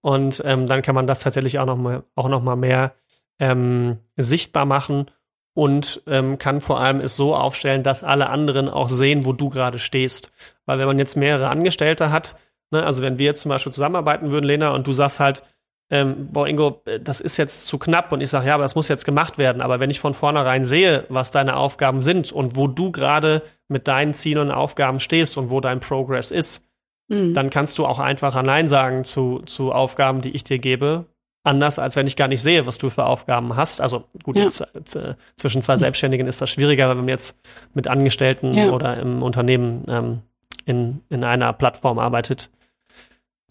Und 0.00 0.42
ähm, 0.46 0.66
dann 0.66 0.82
kann 0.82 0.94
man 0.94 1.06
das 1.06 1.20
tatsächlich 1.20 1.58
auch 1.58 1.66
noch 1.66 1.76
mal, 1.76 2.02
auch 2.14 2.28
noch 2.28 2.42
mal 2.42 2.56
mehr 2.56 2.94
ähm, 3.38 3.98
sichtbar 4.16 4.64
machen 4.64 5.06
und 5.54 6.02
ähm, 6.06 6.38
kann 6.38 6.60
vor 6.60 6.80
allem 6.80 7.00
es 7.00 7.16
so 7.16 7.34
aufstellen, 7.34 7.82
dass 7.82 8.04
alle 8.04 8.28
anderen 8.28 8.68
auch 8.68 8.88
sehen, 8.88 9.24
wo 9.24 9.32
du 9.32 9.48
gerade 9.48 9.78
stehst. 9.78 10.32
Weil 10.66 10.78
wenn 10.78 10.86
man 10.86 10.98
jetzt 10.98 11.16
mehrere 11.16 11.48
Angestellte 11.48 12.10
hat, 12.12 12.36
ne, 12.70 12.84
also 12.84 13.02
wenn 13.02 13.18
wir 13.18 13.26
jetzt 13.26 13.40
zum 13.40 13.48
Beispiel 13.48 13.72
zusammenarbeiten 13.72 14.30
würden, 14.30 14.46
Lena, 14.46 14.70
und 14.70 14.86
du 14.86 14.92
sagst 14.92 15.18
halt, 15.20 15.42
ähm, 15.90 16.28
boah, 16.30 16.46
Ingo, 16.46 16.82
das 17.00 17.20
ist 17.20 17.38
jetzt 17.38 17.66
zu 17.66 17.78
knapp 17.78 18.12
und 18.12 18.20
ich 18.20 18.28
sage, 18.30 18.46
ja, 18.46 18.54
aber 18.54 18.62
das 18.62 18.74
muss 18.74 18.88
jetzt 18.88 19.06
gemacht 19.06 19.38
werden. 19.38 19.62
Aber 19.62 19.80
wenn 19.80 19.90
ich 19.90 20.00
von 20.00 20.14
vornherein 20.14 20.64
sehe, 20.64 21.06
was 21.08 21.30
deine 21.30 21.56
Aufgaben 21.56 22.02
sind 22.02 22.30
und 22.30 22.56
wo 22.56 22.66
du 22.66 22.92
gerade 22.92 23.42
mit 23.68 23.88
deinen 23.88 24.12
Zielen 24.12 24.38
und 24.38 24.50
Aufgaben 24.50 25.00
stehst 25.00 25.38
und 25.38 25.50
wo 25.50 25.60
dein 25.60 25.80
Progress 25.80 26.30
ist, 26.30 26.68
mhm. 27.08 27.32
dann 27.32 27.48
kannst 27.48 27.78
du 27.78 27.86
auch 27.86 27.98
einfacher 27.98 28.42
Nein 28.42 28.68
sagen 28.68 29.04
zu, 29.04 29.40
zu 29.40 29.72
Aufgaben, 29.72 30.20
die 30.20 30.30
ich 30.30 30.44
dir 30.44 30.58
gebe, 30.58 31.06
anders, 31.48 31.78
als 31.78 31.96
wenn 31.96 32.06
ich 32.06 32.16
gar 32.16 32.28
nicht 32.28 32.42
sehe, 32.42 32.66
was 32.66 32.78
du 32.78 32.90
für 32.90 33.06
Aufgaben 33.06 33.56
hast. 33.56 33.80
Also 33.80 34.04
gut, 34.22 34.36
ja. 34.36 34.44
jetzt 34.44 34.60
äh, 34.94 35.14
zwischen 35.36 35.62
zwei 35.62 35.76
Selbstständigen 35.76 36.26
ist 36.26 36.40
das 36.40 36.50
schwieriger, 36.50 36.88
wenn 36.90 36.98
man 36.98 37.08
jetzt 37.08 37.40
mit 37.74 37.88
Angestellten 37.88 38.54
ja. 38.54 38.70
oder 38.70 38.96
im 38.98 39.22
Unternehmen 39.22 39.84
ähm, 39.88 40.18
in, 40.64 41.00
in 41.08 41.24
einer 41.24 41.52
Plattform 41.52 41.98
arbeitet. 41.98 42.50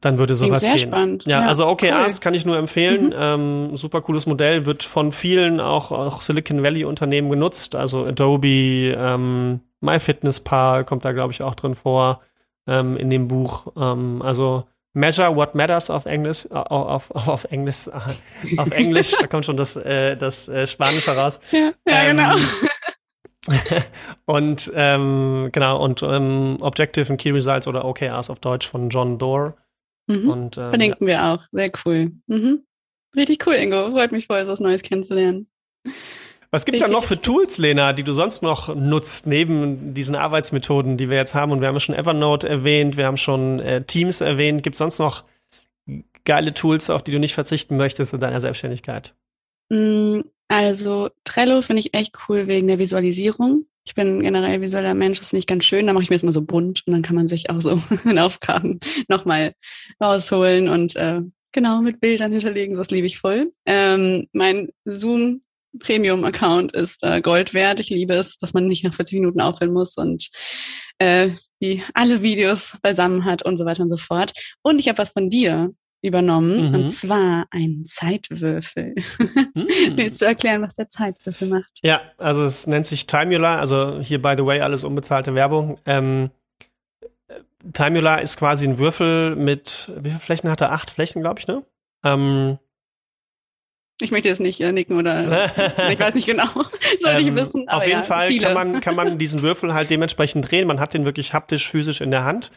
Dann 0.01 0.19
würde 0.19 0.35
sowas 0.35 0.63
sehr 0.63 0.75
gehen. 0.75 0.89
Spannend. 0.89 1.25
Ja, 1.25 1.41
ja, 1.41 1.47
also 1.47 1.67
OKRs 1.67 2.15
cool. 2.15 2.19
kann 2.21 2.33
ich 2.35 2.45
nur 2.45 2.57
empfehlen. 2.57 3.07
Mhm. 3.07 3.13
Ähm, 3.17 3.77
super 3.77 4.01
cooles 4.01 4.27
Modell, 4.27 4.65
wird 4.65 4.83
von 4.83 5.11
vielen 5.11 5.59
auch, 5.59 5.91
auch 5.91 6.21
Silicon 6.21 6.61
Valley 6.61 6.85
Unternehmen 6.85 7.31
genutzt. 7.31 7.73
Also 7.73 8.05
Adobe, 8.05 8.95
ähm, 8.95 9.61
MyFitnessPal 9.81 10.85
kommt 10.85 11.03
da, 11.03 11.11
glaube 11.13 11.33
ich, 11.33 11.41
auch 11.41 11.55
drin 11.55 11.73
vor 11.73 12.21
ähm, 12.67 12.95
in 12.95 13.09
dem 13.09 13.27
Buch. 13.27 13.73
Ähm, 13.75 14.21
also 14.21 14.65
Measure 14.97 15.35
What 15.35 15.53
Matters 15.53 15.91
auf 15.91 16.07
Englisch, 16.07 16.49
auf, 16.51 17.11
auf, 17.11 17.27
auf 17.27 17.43
Englisch, 17.45 17.87
auf 18.57 18.71
Englisch, 18.71 19.11
da 19.19 19.27
kommt 19.27 19.45
schon 19.45 19.55
das, 19.55 19.75
äh, 19.75 20.17
das 20.17 20.47
äh, 20.47 20.65
Spanische 20.65 21.15
raus. 21.15 21.39
Ja, 21.51 21.71
ja 21.87 22.03
ähm, 22.03 22.17
genau. 22.17 22.35
und 24.25 24.71
ähm, 24.73 25.49
genau, 25.51 25.83
und 25.83 26.01
ähm, 26.01 26.57
Objective 26.61 27.11
and 27.11 27.21
Key 27.21 27.29
Results 27.29 27.67
oder 27.67 27.85
OKRs 27.85 28.31
auf 28.31 28.39
Deutsch 28.39 28.67
von 28.67 28.89
John 28.89 29.19
Doerr. 29.19 29.55
Mhm. 30.07 30.29
Und, 30.29 30.57
ähm, 30.57 30.69
Verlinken 30.69 31.07
ja. 31.07 31.13
wir 31.13 31.23
auch. 31.25 31.45
Sehr 31.51 31.69
cool. 31.85 32.13
Mhm. 32.25 32.63
Richtig 33.15 33.45
cool, 33.45 33.53
Ingo. 33.53 33.91
Freut 33.91 34.11
mich 34.11 34.25
voll, 34.25 34.43
so 34.45 34.51
was 34.51 34.59
Neues 34.59 34.81
kennenzulernen. 34.81 35.47
Was 36.49 36.65
gibt's 36.65 36.81
da 36.81 36.87
noch 36.87 37.03
für 37.03 37.21
Tools, 37.21 37.57
Lena, 37.57 37.91
die 37.93 38.03
du 38.03 38.13
sonst 38.13 38.41
noch 38.41 38.73
nutzt, 38.73 39.27
neben 39.27 39.93
diesen 39.93 40.15
Arbeitsmethoden, 40.15 40.97
die 40.97 41.09
wir 41.09 41.17
jetzt 41.17 41.35
haben? 41.35 41.51
Und 41.51 41.59
wir 41.59 41.67
haben 41.67 41.75
ja 41.75 41.81
schon 41.81 41.95
Evernote 41.95 42.47
erwähnt, 42.47 42.95
wir 42.95 43.05
haben 43.05 43.17
schon 43.17 43.59
äh, 43.59 43.83
Teams 43.83 44.21
erwähnt. 44.21 44.63
Gibt's 44.63 44.79
sonst 44.79 44.99
noch 44.99 45.25
geile 46.23 46.53
Tools, 46.53 46.89
auf 46.89 47.03
die 47.03 47.11
du 47.11 47.19
nicht 47.19 47.33
verzichten 47.33 47.77
möchtest 47.77 48.13
in 48.13 48.19
deiner 48.19 48.41
Selbstständigkeit? 48.41 49.13
Mm, 49.69 50.21
also 50.47 51.09
Trello 51.25 51.61
finde 51.61 51.81
ich 51.81 51.93
echt 51.93 52.17
cool 52.27 52.47
wegen 52.47 52.67
der 52.67 52.79
Visualisierung. 52.79 53.65
Ich 53.85 53.95
bin 53.95 54.21
generell 54.21 54.61
visueller 54.61 54.93
Mensch, 54.93 55.19
das 55.19 55.29
finde 55.29 55.39
ich 55.39 55.47
ganz 55.47 55.63
schön. 55.63 55.87
Da 55.87 55.93
mache 55.93 56.03
ich 56.03 56.09
mir 56.09 56.15
jetzt 56.15 56.23
mal 56.23 56.31
so 56.31 56.41
bunt 56.41 56.83
und 56.85 56.93
dann 56.93 57.01
kann 57.01 57.15
man 57.15 57.27
sich 57.27 57.49
auch 57.49 57.61
so 57.61 57.81
in 58.05 58.19
Aufgaben 58.19 58.79
nochmal 59.07 59.53
rausholen 60.01 60.69
und 60.69 60.95
äh, 60.95 61.21
genau 61.51 61.81
mit 61.81 61.99
Bildern 61.99 62.31
hinterlegen. 62.31 62.75
Das 62.75 62.91
liebe 62.91 63.07
ich 63.07 63.19
voll. 63.19 63.53
Ähm, 63.65 64.27
mein 64.33 64.69
Zoom 64.85 65.41
Premium-Account 65.79 66.73
ist 66.73 67.03
äh, 67.03 67.21
Gold 67.21 67.53
wert. 67.53 67.79
Ich 67.79 67.89
liebe 67.89 68.13
es, 68.13 68.37
dass 68.37 68.53
man 68.53 68.65
nicht 68.65 68.83
nach 68.83 68.93
40 68.93 69.19
Minuten 69.19 69.41
aufhören 69.41 69.73
muss 69.73 69.95
und 69.97 70.29
äh, 70.99 71.31
die 71.61 71.83
alle 71.93 72.21
Videos 72.21 72.77
beisammen 72.81 73.25
hat 73.25 73.43
und 73.43 73.57
so 73.57 73.65
weiter 73.65 73.83
und 73.83 73.89
so 73.89 73.97
fort. 73.97 74.33
Und 74.61 74.79
ich 74.79 74.87
habe 74.87 74.97
was 74.97 75.11
von 75.11 75.29
dir 75.29 75.71
übernommen, 76.01 76.69
mhm. 76.69 76.75
und 76.75 76.89
zwar 76.91 77.47
einen 77.51 77.85
Zeitwürfel. 77.85 78.95
Mhm. 79.53 79.67
Willst 79.95 80.21
du 80.21 80.25
erklären, 80.25 80.61
was 80.61 80.75
der 80.75 80.89
Zeitwürfel 80.89 81.47
macht? 81.47 81.79
Ja, 81.81 82.01
also 82.17 82.45
es 82.45 82.67
nennt 82.67 82.85
sich 82.85 83.07
Timula, 83.07 83.59
also 83.59 83.99
hier 83.99 84.21
by 84.21 84.35
the 84.37 84.45
way 84.45 84.61
alles 84.61 84.83
unbezahlte 84.83 85.33
Werbung. 85.33 85.79
Ähm, 85.85 86.29
Timula 87.73 88.17
ist 88.17 88.37
quasi 88.37 88.67
ein 88.67 88.77
Würfel 88.77 89.35
mit, 89.35 89.91
wie 89.97 90.09
viele 90.09 90.19
Flächen 90.19 90.49
hat 90.49 90.61
er? 90.61 90.71
Acht 90.71 90.91
Flächen, 90.91 91.21
glaube 91.21 91.39
ich, 91.39 91.47
ne? 91.47 91.63
Ähm, 92.05 92.59
ich 94.01 94.11
möchte 94.11 94.29
jetzt 94.29 94.39
nicht 94.39 94.61
äh, 94.61 94.71
nicken 94.71 94.97
oder 94.97 95.49
ich 95.91 95.99
weiß 95.99 96.13
nicht 96.13 96.27
genau. 96.27 96.45
Sollte 96.99 97.21
ähm, 97.21 97.27
ich 97.27 97.35
wissen. 97.35 97.67
auf 97.69 97.85
jeden 97.85 97.99
ja, 97.99 98.03
Fall 98.03 98.37
kann 98.37 98.53
man, 98.53 98.81
kann 98.81 98.95
man 98.95 99.17
diesen 99.17 99.41
Würfel 99.41 99.73
halt 99.73 99.89
dementsprechend 99.89 100.49
drehen. 100.49 100.67
Man 100.67 100.79
hat 100.79 100.93
den 100.93 101.05
wirklich 101.05 101.33
haptisch, 101.33 101.69
physisch 101.69 102.01
in 102.01 102.11
der 102.11 102.23
Hand 102.23 102.51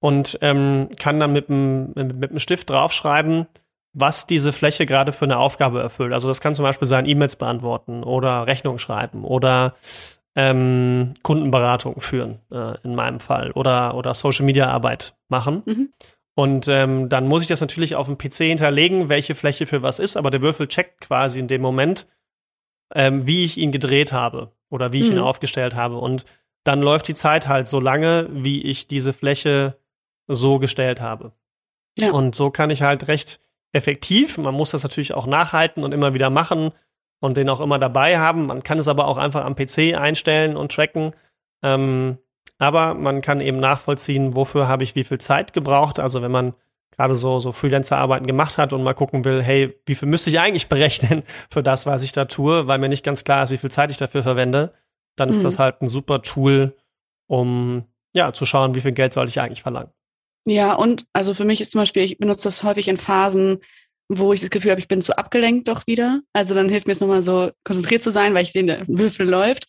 und 0.00 0.38
ähm, 0.42 0.88
kann 0.98 1.18
dann 1.20 1.32
mit 1.32 1.50
einem 1.50 1.92
mit 1.94 2.30
einem 2.30 2.38
Stift 2.38 2.70
draufschreiben, 2.70 3.46
was 3.92 4.26
diese 4.26 4.52
Fläche 4.52 4.86
gerade 4.86 5.12
für 5.12 5.24
eine 5.24 5.38
Aufgabe 5.38 5.80
erfüllt. 5.80 6.12
Also 6.12 6.28
das 6.28 6.40
kann 6.40 6.54
zum 6.54 6.64
Beispiel 6.64 6.86
sein, 6.86 7.06
E-Mails 7.06 7.36
beantworten 7.36 8.04
oder 8.04 8.46
Rechnung 8.46 8.78
schreiben 8.78 9.24
oder 9.24 9.74
ähm, 10.36 11.14
Kundenberatung 11.22 11.98
führen, 11.98 12.40
äh, 12.52 12.74
in 12.84 12.94
meinem 12.94 13.20
Fall, 13.20 13.52
oder, 13.52 13.94
oder 13.96 14.12
Social 14.14 14.44
Media 14.44 14.68
Arbeit 14.68 15.16
machen. 15.28 15.62
Mhm. 15.64 15.92
Und 16.38 16.68
ähm, 16.68 17.08
dann 17.08 17.26
muss 17.26 17.40
ich 17.40 17.48
das 17.48 17.62
natürlich 17.62 17.96
auf 17.96 18.06
dem 18.06 18.18
PC 18.18 18.34
hinterlegen, 18.44 19.08
welche 19.08 19.34
Fläche 19.34 19.66
für 19.66 19.82
was 19.82 19.98
ist, 19.98 20.18
aber 20.18 20.30
der 20.30 20.42
Würfel 20.42 20.68
checkt 20.68 21.00
quasi 21.00 21.38
in 21.38 21.48
dem 21.48 21.62
Moment, 21.62 22.06
ähm, 22.94 23.26
wie 23.26 23.44
ich 23.44 23.56
ihn 23.56 23.72
gedreht 23.72 24.12
habe 24.12 24.52
oder 24.68 24.92
wie 24.92 25.00
ich 25.00 25.08
mhm. 25.08 25.16
ihn 25.16 25.22
aufgestellt 25.22 25.74
habe. 25.74 25.96
Und 25.96 26.26
dann 26.62 26.82
läuft 26.82 27.08
die 27.08 27.14
Zeit 27.14 27.48
halt 27.48 27.68
so 27.68 27.80
lange, 27.80 28.28
wie 28.30 28.62
ich 28.62 28.86
diese 28.86 29.14
Fläche 29.14 29.78
so 30.26 30.58
gestellt 30.58 31.00
habe. 31.00 31.32
Ja. 31.98 32.10
Und 32.10 32.34
so 32.34 32.50
kann 32.50 32.68
ich 32.68 32.82
halt 32.82 33.08
recht 33.08 33.40
effektiv, 33.72 34.36
man 34.36 34.54
muss 34.54 34.72
das 34.72 34.82
natürlich 34.82 35.14
auch 35.14 35.26
nachhalten 35.26 35.84
und 35.84 35.94
immer 35.94 36.12
wieder 36.12 36.28
machen 36.28 36.70
und 37.20 37.38
den 37.38 37.48
auch 37.48 37.60
immer 37.60 37.78
dabei 37.78 38.18
haben. 38.18 38.46
Man 38.46 38.62
kann 38.62 38.78
es 38.78 38.88
aber 38.88 39.06
auch 39.06 39.16
einfach 39.16 39.44
am 39.44 39.56
PC 39.56 39.96
einstellen 39.98 40.56
und 40.56 40.72
tracken. 40.72 41.12
Ähm, 41.62 42.18
aber 42.58 42.94
man 42.94 43.20
kann 43.20 43.40
eben 43.40 43.60
nachvollziehen, 43.60 44.34
wofür 44.34 44.68
habe 44.68 44.84
ich 44.84 44.94
wie 44.94 45.04
viel 45.04 45.18
Zeit 45.18 45.52
gebraucht. 45.52 45.98
Also 45.98 46.22
wenn 46.22 46.30
man 46.30 46.54
gerade 46.96 47.14
so, 47.14 47.40
so 47.40 47.52
Freelancer-Arbeiten 47.52 48.26
gemacht 48.26 48.58
hat 48.58 48.72
und 48.72 48.82
mal 48.82 48.94
gucken 48.94 49.24
will, 49.24 49.42
hey, 49.42 49.78
wie 49.84 49.94
viel 49.94 50.08
müsste 50.08 50.30
ich 50.30 50.40
eigentlich 50.40 50.68
berechnen 50.68 51.22
für 51.50 51.62
das, 51.62 51.86
was 51.86 52.02
ich 52.02 52.12
da 52.12 52.24
tue, 52.24 52.66
weil 52.66 52.78
mir 52.78 52.88
nicht 52.88 53.04
ganz 53.04 53.24
klar 53.24 53.44
ist, 53.44 53.50
wie 53.50 53.58
viel 53.58 53.70
Zeit 53.70 53.90
ich 53.90 53.98
dafür 53.98 54.22
verwende, 54.22 54.72
dann 55.16 55.28
ist 55.28 55.38
mhm. 55.38 55.44
das 55.44 55.58
halt 55.58 55.82
ein 55.82 55.88
super 55.88 56.22
Tool, 56.22 56.76
um 57.26 57.84
ja 58.14 58.32
zu 58.32 58.46
schauen, 58.46 58.74
wie 58.74 58.80
viel 58.80 58.92
Geld 58.92 59.12
soll 59.12 59.28
ich 59.28 59.40
eigentlich 59.40 59.62
verlangen. 59.62 59.90
Ja, 60.46 60.74
und 60.74 61.04
also 61.12 61.34
für 61.34 61.44
mich 61.44 61.60
ist 61.60 61.72
zum 61.72 61.80
Beispiel, 61.80 62.04
ich 62.04 62.18
benutze 62.18 62.44
das 62.44 62.62
häufig 62.62 62.88
in 62.88 62.98
Phasen, 62.98 63.58
wo 64.08 64.32
ich 64.32 64.40
das 64.40 64.50
Gefühl 64.50 64.70
habe, 64.70 64.80
ich 64.80 64.88
bin 64.88 65.02
zu 65.02 65.18
abgelenkt 65.18 65.66
doch 65.66 65.86
wieder. 65.88 66.22
Also 66.32 66.54
dann 66.54 66.68
hilft 66.68 66.86
mir 66.86 66.92
es 66.92 67.00
nochmal 67.00 67.22
so 67.22 67.50
konzentriert 67.64 68.04
zu 68.04 68.12
sein, 68.12 68.32
weil 68.32 68.44
ich 68.44 68.52
sehe, 68.52 68.64
der 68.64 68.86
Würfel 68.86 69.28
läuft 69.28 69.66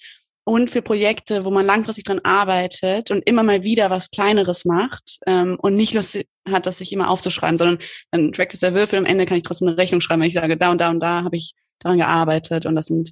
und 0.48 0.70
für 0.70 0.82
Projekte, 0.82 1.44
wo 1.44 1.52
man 1.52 1.66
langfristig 1.66 2.06
dran 2.06 2.22
arbeitet 2.24 3.12
und 3.12 3.28
immer 3.28 3.44
mal 3.44 3.64
wieder 3.64 3.90
was 3.90 4.12
Kleineres 4.12 4.64
macht 4.64 5.20
ähm, 5.28 5.58
und 5.60 5.76
nicht 5.76 5.94
Lust 5.94 6.18
hat, 6.48 6.66
das 6.66 6.78
sich 6.78 6.94
immer 6.94 7.10
aufzuschreiben, 7.10 7.58
sondern 7.58 7.80
dann 8.12 8.32
trackt 8.32 8.54
es 8.54 8.62
der 8.62 8.74
Würfel, 8.74 8.98
am 8.98 9.06
Ende 9.06 9.26
kann 9.26 9.36
ich 9.36 9.44
trotzdem 9.44 9.68
eine 9.68 9.78
Rechnung 9.78 10.00
schreiben, 10.00 10.22
wenn 10.22 10.30
ich 10.30 10.34
sage, 10.34 10.56
da 10.56 10.72
und 10.72 10.78
da 10.78 10.90
und 10.90 11.02
da 11.02 11.26
habe 11.26 11.36
ich 11.36 11.54
daran 11.80 11.98
gearbeitet 11.98 12.66
und 12.66 12.76
das 12.76 12.86
sind, 12.86 13.12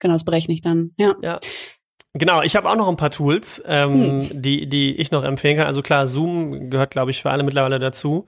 genau, 0.00 0.14
das 0.14 0.24
berechne 0.24 0.54
ich 0.54 0.60
dann, 0.60 0.90
ja. 0.98 1.14
Ja. 1.22 1.38
Genau, 2.14 2.42
ich 2.42 2.56
habe 2.56 2.68
auch 2.68 2.76
noch 2.76 2.88
ein 2.88 2.96
paar 2.96 3.12
Tools, 3.12 3.62
ähm, 3.64 4.28
hm. 4.28 4.42
die, 4.42 4.68
die 4.68 4.96
ich 4.96 5.12
noch 5.12 5.22
empfehlen 5.22 5.58
kann. 5.58 5.68
Also 5.68 5.82
klar, 5.82 6.08
Zoom 6.08 6.68
gehört, 6.68 6.90
glaube 6.90 7.12
ich, 7.12 7.22
für 7.22 7.30
alle 7.30 7.44
mittlerweile 7.44 7.78
dazu. 7.78 8.26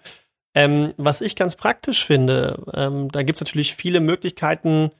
Ähm, 0.55 0.90
was 0.97 1.23
ich 1.23 1.35
ganz 1.35 1.57
praktisch 1.57 2.07
finde, 2.07 2.62
ähm, 2.73 3.09
da 3.11 3.25
gibt's 3.25 3.40
natürlich 3.40 3.75
viele 3.75 3.99
Möglichkeiten 3.99 4.93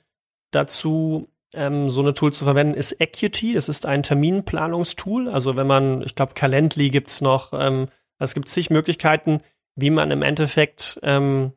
dazu, 0.51 1.29
ähm, 1.55 1.89
so 1.89 2.01
eine 2.01 2.15
Tool 2.15 2.33
zu 2.33 2.45
verwenden, 2.45 2.75
ist 2.75 3.01
Acuity. 3.01 3.55
Das 3.55 3.69
ist 3.69 3.87
ein 3.87 4.03
Terminplanungstool. 4.03 5.29
Also 5.29 5.57
wenn 5.57 5.67
man, 5.67 6.03
ich 6.03 6.15
glaube, 6.15 6.35
Calendly 6.35 6.91
gibt's 6.91 7.21
noch. 7.21 7.53
Ähm, 7.53 7.89
es 8.19 8.35
gibt 8.35 8.49
zig 8.49 8.71
Möglichkeiten, 8.71 9.41
wie 9.77 9.91
man 9.91 10.11
im 10.11 10.23
Endeffekt 10.23 11.01
ähm, 11.03 11.53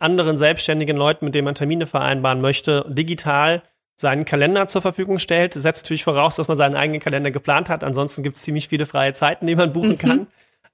anderen 0.00 0.36
selbstständigen 0.36 0.96
Leuten, 0.96 1.24
mit 1.24 1.34
denen 1.34 1.44
man 1.44 1.54
Termine 1.54 1.86
vereinbaren 1.86 2.40
möchte, 2.40 2.84
digital 2.88 3.62
seinen 3.94 4.24
Kalender 4.24 4.66
zur 4.66 4.82
Verfügung 4.82 5.18
stellt. 5.18 5.56
Das 5.56 5.62
setzt 5.62 5.84
natürlich 5.84 6.04
voraus, 6.04 6.36
dass 6.36 6.48
man 6.48 6.56
seinen 6.56 6.76
eigenen 6.76 7.00
Kalender 7.00 7.30
geplant 7.30 7.68
hat. 7.68 7.82
Ansonsten 7.82 8.22
gibt 8.22 8.36
es 8.36 8.42
ziemlich 8.42 8.68
viele 8.68 8.86
freie 8.86 9.12
Zeiten, 9.12 9.46
die 9.46 9.56
man 9.56 9.72
buchen 9.72 9.90
mhm. 9.90 9.98
kann. 9.98 10.26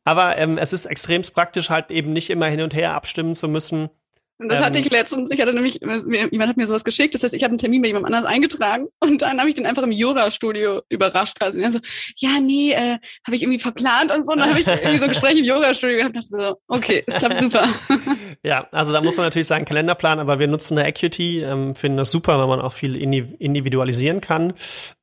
Aber 0.05 0.37
ähm, 0.37 0.59
es 0.59 0.75
ist 0.75 0.85
extrem 0.85 1.23
praktisch, 1.23 1.71
halt 1.71 1.91
eben 1.91 2.13
nicht 2.13 2.29
immer 2.29 2.47
hin 2.47 2.61
und 2.61 2.75
her 2.75 2.93
abstimmen 2.93 3.35
zu 3.35 3.49
müssen, 3.49 3.89
und 4.39 4.49
das 4.49 4.59
ähm, 4.59 4.65
hatte 4.65 4.79
ich 4.81 4.91
letztens. 4.91 5.31
Ich 5.31 5.41
hatte 5.41 5.53
nämlich, 5.53 5.81
jemand 5.81 6.49
hat 6.49 6.57
mir 6.57 6.67
sowas 6.67 6.83
geschickt. 6.83 7.15
Das 7.15 7.23
heißt, 7.23 7.35
ich 7.35 7.45
habe 7.45 7.53
einen 7.53 7.59
Termin 7.59 7.83
bei 7.83 7.89
jemand 7.89 8.07
anders 8.07 8.25
eingetragen 8.25 8.89
und 8.99 9.23
dann 9.23 9.39
habe 9.39 9.49
ich 9.49 9.55
den 9.55 9.65
einfach 9.65 9.85
im 9.85 9.93
Yoga-Studio 9.93 10.83
überrascht 10.89 11.39
quasi. 11.39 11.65
Und 11.65 11.71
so, 11.71 11.79
ja, 12.17 12.41
nee, 12.41 12.73
äh, 12.73 12.99
habe 13.27 13.37
ich 13.37 13.43
irgendwie 13.43 13.61
verplant 13.61 14.11
und 14.11 14.27
so. 14.27 14.33
Und 14.33 14.39
dann 14.39 14.51
habe 14.51 14.61
ich 14.61 14.67
irgendwie 14.67 14.97
so 14.97 15.05
ein 15.05 15.11
Gespräch 15.11 15.39
im 15.39 15.45
Yoga-Studio 15.45 15.99
gehabt 15.99 16.17
und 16.17 16.25
dachte 16.25 16.47
so, 16.47 16.59
okay, 16.67 17.05
es 17.07 17.15
klappt 17.15 17.41
super. 17.41 17.69
ja, 18.43 18.67
also 18.73 18.93
da 18.93 19.01
muss 19.01 19.17
man 19.17 19.27
natürlich 19.27 19.47
seinen 19.47 19.67
Kalender 19.67 19.95
planen, 19.95 20.21
aber 20.21 20.41
wir 20.41 20.49
nutzen 20.49 20.79
eine 20.79 20.89
Acuity, 20.89 21.43
ähm, 21.43 21.77
finden 21.77 21.99
das 21.99 22.11
super, 22.11 22.39
weil 22.39 22.49
man 22.49 22.61
auch 22.61 22.73
viel 22.73 22.97
individualisieren 22.97 24.21
kann. 24.21 24.53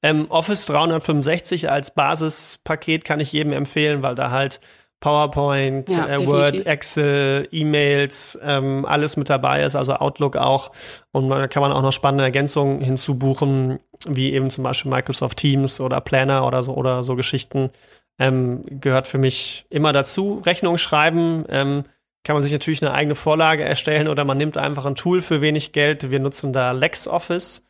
Ähm, 0.04 0.30
Office 0.30 0.66
365 0.66 1.70
als 1.70 1.94
Basispaket 1.94 3.06
kann 3.06 3.22
ich 3.22 3.32
jedem 3.32 3.54
empfehlen, 3.54 4.02
weil 4.02 4.16
da 4.16 4.32
halt 4.32 4.60
PowerPoint, 5.02 5.90
ja, 5.90 6.08
äh, 6.08 6.26
Word, 6.26 6.66
Excel, 6.66 7.50
E-Mails, 7.52 8.40
ähm, 8.44 8.86
alles 8.86 9.18
mit 9.18 9.30
dabei 9.30 9.64
ist, 9.64 9.76
also 9.76 9.96
Outlook 9.96 10.38
auch. 10.38 10.72
Und 11.12 11.28
da 11.30 11.48
kann 11.48 11.62
man 11.62 11.72
auch 11.72 11.82
noch 11.82 11.92
spannende 11.92 12.24
Ergänzungen 12.24 12.80
hinzubuchen, 12.80 13.80
wie 14.08 14.32
eben 14.32 14.52
zum 14.52 14.64
Beispiel 14.64 14.92
Microsoft 14.92 15.38
Teams 15.38 15.82
oder 15.82 16.00
Planner 16.02 16.46
oder 16.46 16.62
so 16.62 16.76
oder 16.76 17.02
so 17.02 17.16
Geschichten. 17.16 17.72
Ähm, 18.20 18.64
gehört 18.80 19.08
für 19.08 19.18
mich 19.18 19.66
immer 19.72 19.92
dazu. 19.92 20.42
Rechnung 20.46 20.78
schreiben, 20.78 21.46
ähm, 21.50 21.84
kann 22.24 22.36
man 22.36 22.44
sich 22.44 22.52
natürlich 22.52 22.84
eine 22.84 22.94
eigene 22.94 23.16
Vorlage 23.16 23.64
erstellen 23.64 24.08
oder 24.08 24.24
man 24.24 24.38
nimmt 24.38 24.56
einfach 24.56 24.86
ein 24.86 24.94
Tool 24.94 25.22
für 25.22 25.42
wenig 25.42 25.72
Geld. 25.72 26.12
Wir 26.12 26.20
nutzen 26.20 26.54
da 26.54 26.72
LexOffice. 26.74 27.68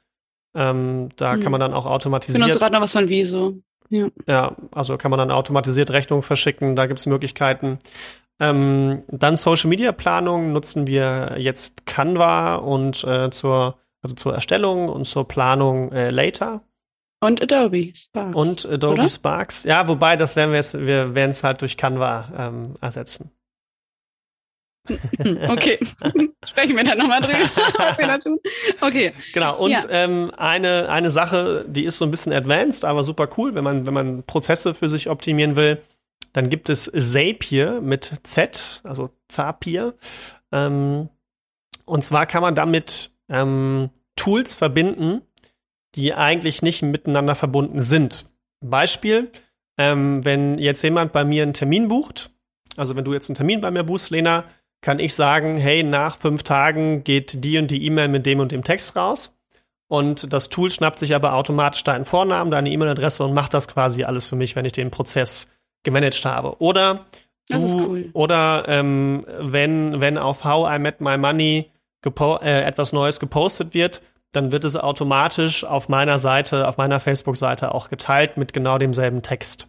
Ähm, 0.53 1.07
da 1.15 1.35
hm. 1.35 1.41
kann 1.41 1.51
man 1.53 1.61
dann 1.61 1.73
auch 1.73 1.85
automatisiert. 1.85 2.41
Benutzt 2.41 2.55
du 2.55 2.59
gerade 2.59 2.73
noch 2.73 2.81
was 2.81 2.91
von 2.91 3.07
Wieso? 3.07 3.61
Ja. 3.91 4.07
ja, 4.25 4.55
also 4.73 4.97
kann 4.97 5.11
man 5.11 5.17
dann 5.17 5.31
automatisiert 5.31 5.91
Rechnungen 5.91 6.23
verschicken, 6.23 6.77
da 6.77 6.85
gibt 6.85 6.99
es 6.99 7.07
Möglichkeiten. 7.07 7.77
Ähm, 8.39 9.03
dann 9.09 9.35
Social 9.35 9.69
Media 9.69 9.91
Planung 9.91 10.53
nutzen 10.53 10.87
wir 10.87 11.35
jetzt 11.37 11.85
Canva 11.85 12.55
und 12.55 13.03
äh, 13.03 13.29
zur, 13.31 13.77
also 14.01 14.15
zur 14.15 14.33
Erstellung 14.33 14.87
und 14.87 15.05
zur 15.05 15.27
Planung 15.27 15.91
äh, 15.91 16.09
Later. 16.09 16.61
Und 17.19 17.41
Adobe 17.41 17.91
Sparks. 17.93 18.35
Und 18.35 18.65
Adobe 18.65 18.93
oder? 18.93 19.09
Sparks. 19.09 19.65
Ja, 19.65 19.87
wobei, 19.89 20.15
das 20.15 20.37
werden 20.37 20.51
wir 20.51 20.57
jetzt, 20.57 20.73
wir 20.73 21.13
werden 21.13 21.31
es 21.31 21.43
halt 21.43 21.61
durch 21.61 21.75
Canva 21.75 22.29
ähm, 22.35 22.75
ersetzen. 22.79 23.29
Okay, 25.47 25.79
sprechen 26.45 26.75
wir 26.75 26.83
dann 26.83 26.97
nochmal 26.97 27.21
drüber, 27.21 27.39
was 27.77 27.97
wir 27.97 28.07
da 28.07 28.17
tun. 28.17 28.39
Okay. 28.81 29.13
Genau, 29.33 29.57
und 29.57 29.71
ja. 29.71 29.83
ähm, 29.89 30.31
eine, 30.35 30.89
eine 30.89 31.11
Sache, 31.11 31.65
die 31.67 31.85
ist 31.85 31.97
so 31.97 32.05
ein 32.05 32.11
bisschen 32.11 32.33
advanced, 32.33 32.85
aber 32.85 33.03
super 33.03 33.29
cool, 33.37 33.53
wenn 33.53 33.63
man, 33.63 33.85
wenn 33.85 33.93
man 33.93 34.23
Prozesse 34.23 34.73
für 34.73 34.89
sich 34.89 35.09
optimieren 35.09 35.55
will, 35.55 35.81
dann 36.33 36.49
gibt 36.49 36.69
es 36.69 36.85
Zapier 36.85 37.81
mit 37.81 38.11
Z, 38.23 38.81
also 38.83 39.09
Zapier. 39.27 39.93
Ähm, 40.51 41.09
und 41.85 42.03
zwar 42.03 42.25
kann 42.25 42.41
man 42.41 42.55
damit 42.55 43.11
ähm, 43.29 43.89
Tools 44.15 44.55
verbinden, 44.55 45.21
die 45.95 46.13
eigentlich 46.13 46.61
nicht 46.61 46.83
miteinander 46.83 47.35
verbunden 47.35 47.81
sind. 47.81 48.25
Beispiel, 48.61 49.29
ähm, 49.77 50.23
wenn 50.23 50.57
jetzt 50.57 50.83
jemand 50.83 51.11
bei 51.11 51.25
mir 51.25 51.43
einen 51.43 51.53
Termin 51.53 51.89
bucht, 51.89 52.31
also 52.77 52.95
wenn 52.95 53.03
du 53.03 53.13
jetzt 53.13 53.29
einen 53.29 53.35
Termin 53.35 53.59
bei 53.59 53.71
mir 53.71 53.83
buchst, 53.83 54.09
Lena, 54.09 54.45
kann 54.81 54.99
ich 54.99 55.13
sagen, 55.15 55.57
hey, 55.57 55.83
nach 55.83 56.17
fünf 56.17 56.43
Tagen 56.43 57.03
geht 57.03 57.43
die 57.43 57.57
und 57.57 57.69
die 57.69 57.85
E-Mail 57.85 58.07
mit 58.07 58.25
dem 58.25 58.39
und 58.39 58.51
dem 58.51 58.63
Text 58.63 58.95
raus. 58.95 59.37
Und 59.87 60.31
das 60.31 60.49
Tool 60.49 60.69
schnappt 60.69 60.99
sich 60.99 61.13
aber 61.13 61.33
automatisch 61.33 61.83
deinen 61.83 62.05
Vornamen, 62.05 62.49
deine 62.49 62.71
E-Mail-Adresse 62.71 63.23
und 63.25 63.33
macht 63.33 63.53
das 63.53 63.67
quasi 63.67 64.03
alles 64.03 64.29
für 64.29 64.35
mich, 64.35 64.55
wenn 64.55 64.65
ich 64.65 64.71
den 64.71 64.89
Prozess 64.89 65.49
gemanagt 65.83 66.23
habe. 66.25 66.59
Oder 66.61 67.05
du, 67.49 67.57
cool. 67.57 68.09
oder 68.13 68.63
ähm, 68.67 69.25
wenn, 69.39 69.99
wenn 69.99 70.17
auf 70.17 70.43
How 70.45 70.73
I 70.75 70.79
Met 70.79 71.01
My 71.01 71.17
Money 71.17 71.71
äh, 72.05 72.63
etwas 72.63 72.93
Neues 72.93 73.19
gepostet 73.19 73.73
wird, 73.73 74.01
dann 74.31 74.51
wird 74.51 74.63
es 74.63 74.77
automatisch 74.77 75.65
auf 75.65 75.89
meiner 75.89 76.17
Seite, 76.17 76.67
auf 76.67 76.77
meiner 76.77 76.99
Facebook-Seite 76.99 77.75
auch 77.75 77.89
geteilt 77.89 78.37
mit 78.37 78.53
genau 78.53 78.77
demselben 78.77 79.21
Text. 79.21 79.67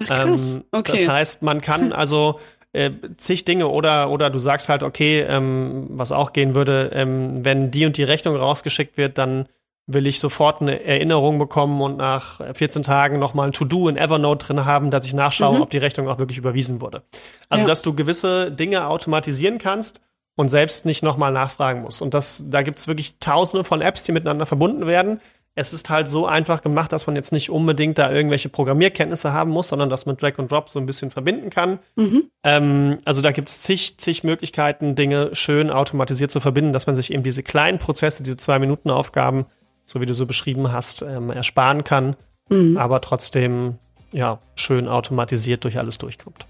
Ach, 0.00 0.06
krass. 0.06 0.56
Ähm, 0.56 0.64
okay. 0.72 0.92
Das 0.92 1.08
heißt, 1.08 1.42
man 1.42 1.60
kann 1.60 1.92
also 1.92 2.40
äh, 2.72 2.90
zig 3.16 3.44
Dinge 3.44 3.68
oder 3.68 4.10
oder 4.10 4.30
du 4.30 4.38
sagst 4.38 4.68
halt, 4.68 4.82
okay, 4.82 5.20
ähm, 5.20 5.86
was 5.90 6.12
auch 6.12 6.32
gehen 6.32 6.54
würde, 6.54 6.90
ähm, 6.92 7.44
wenn 7.44 7.70
die 7.70 7.86
und 7.86 7.96
die 7.96 8.04
Rechnung 8.04 8.36
rausgeschickt 8.36 8.96
wird, 8.96 9.18
dann 9.18 9.46
will 9.86 10.06
ich 10.06 10.20
sofort 10.20 10.60
eine 10.60 10.84
Erinnerung 10.84 11.38
bekommen 11.38 11.80
und 11.80 11.96
nach 11.96 12.42
14 12.54 12.82
Tagen 12.82 13.18
nochmal 13.18 13.48
ein 13.48 13.52
To-Do 13.52 13.88
in 13.88 13.96
Evernote 13.96 14.46
drin 14.46 14.66
haben, 14.66 14.90
dass 14.90 15.06
ich 15.06 15.14
nachschaue, 15.14 15.56
mhm. 15.56 15.62
ob 15.62 15.70
die 15.70 15.78
Rechnung 15.78 16.08
auch 16.08 16.18
wirklich 16.18 16.36
überwiesen 16.36 16.82
wurde. 16.82 17.02
Also, 17.48 17.62
ja. 17.62 17.68
dass 17.68 17.80
du 17.80 17.94
gewisse 17.94 18.52
Dinge 18.52 18.86
automatisieren 18.86 19.56
kannst 19.56 20.02
und 20.36 20.50
selbst 20.50 20.84
nicht 20.84 21.02
nochmal 21.02 21.32
nachfragen 21.32 21.80
musst. 21.80 22.02
Und 22.02 22.12
das, 22.12 22.44
da 22.48 22.60
gibt's 22.60 22.86
wirklich 22.86 23.18
tausende 23.18 23.64
von 23.64 23.80
Apps, 23.80 24.04
die 24.04 24.12
miteinander 24.12 24.44
verbunden 24.44 24.86
werden 24.86 25.20
es 25.58 25.72
ist 25.72 25.90
halt 25.90 26.06
so 26.06 26.24
einfach 26.24 26.62
gemacht, 26.62 26.92
dass 26.92 27.08
man 27.08 27.16
jetzt 27.16 27.32
nicht 27.32 27.50
unbedingt 27.50 27.98
da 27.98 28.12
irgendwelche 28.12 28.48
Programmierkenntnisse 28.48 29.32
haben 29.32 29.50
muss, 29.50 29.68
sondern 29.68 29.90
dass 29.90 30.06
man 30.06 30.16
Drag 30.16 30.38
und 30.38 30.52
Drop 30.52 30.68
so 30.68 30.78
ein 30.78 30.86
bisschen 30.86 31.10
verbinden 31.10 31.50
kann. 31.50 31.80
Mhm. 31.96 32.30
Ähm, 32.44 32.98
also 33.04 33.22
da 33.22 33.32
gibt 33.32 33.48
es 33.48 33.60
zig, 33.62 33.98
zig 33.98 34.22
Möglichkeiten, 34.22 34.94
Dinge 34.94 35.30
schön 35.34 35.70
automatisiert 35.70 36.30
zu 36.30 36.38
verbinden, 36.38 36.72
dass 36.72 36.86
man 36.86 36.94
sich 36.94 37.12
eben 37.12 37.24
diese 37.24 37.42
kleinen 37.42 37.78
Prozesse, 37.78 38.22
diese 38.22 38.36
zwei 38.36 38.60
Minuten 38.60 38.88
Aufgaben, 38.88 39.46
so 39.84 40.00
wie 40.00 40.06
du 40.06 40.14
so 40.14 40.26
beschrieben 40.26 40.70
hast, 40.70 41.02
ähm, 41.02 41.30
ersparen 41.30 41.82
kann, 41.82 42.14
mhm. 42.48 42.76
aber 42.76 43.00
trotzdem 43.00 43.74
ja 44.12 44.38
schön 44.54 44.86
automatisiert 44.86 45.64
durch 45.64 45.76
alles 45.76 45.98
durchkommt. 45.98 46.46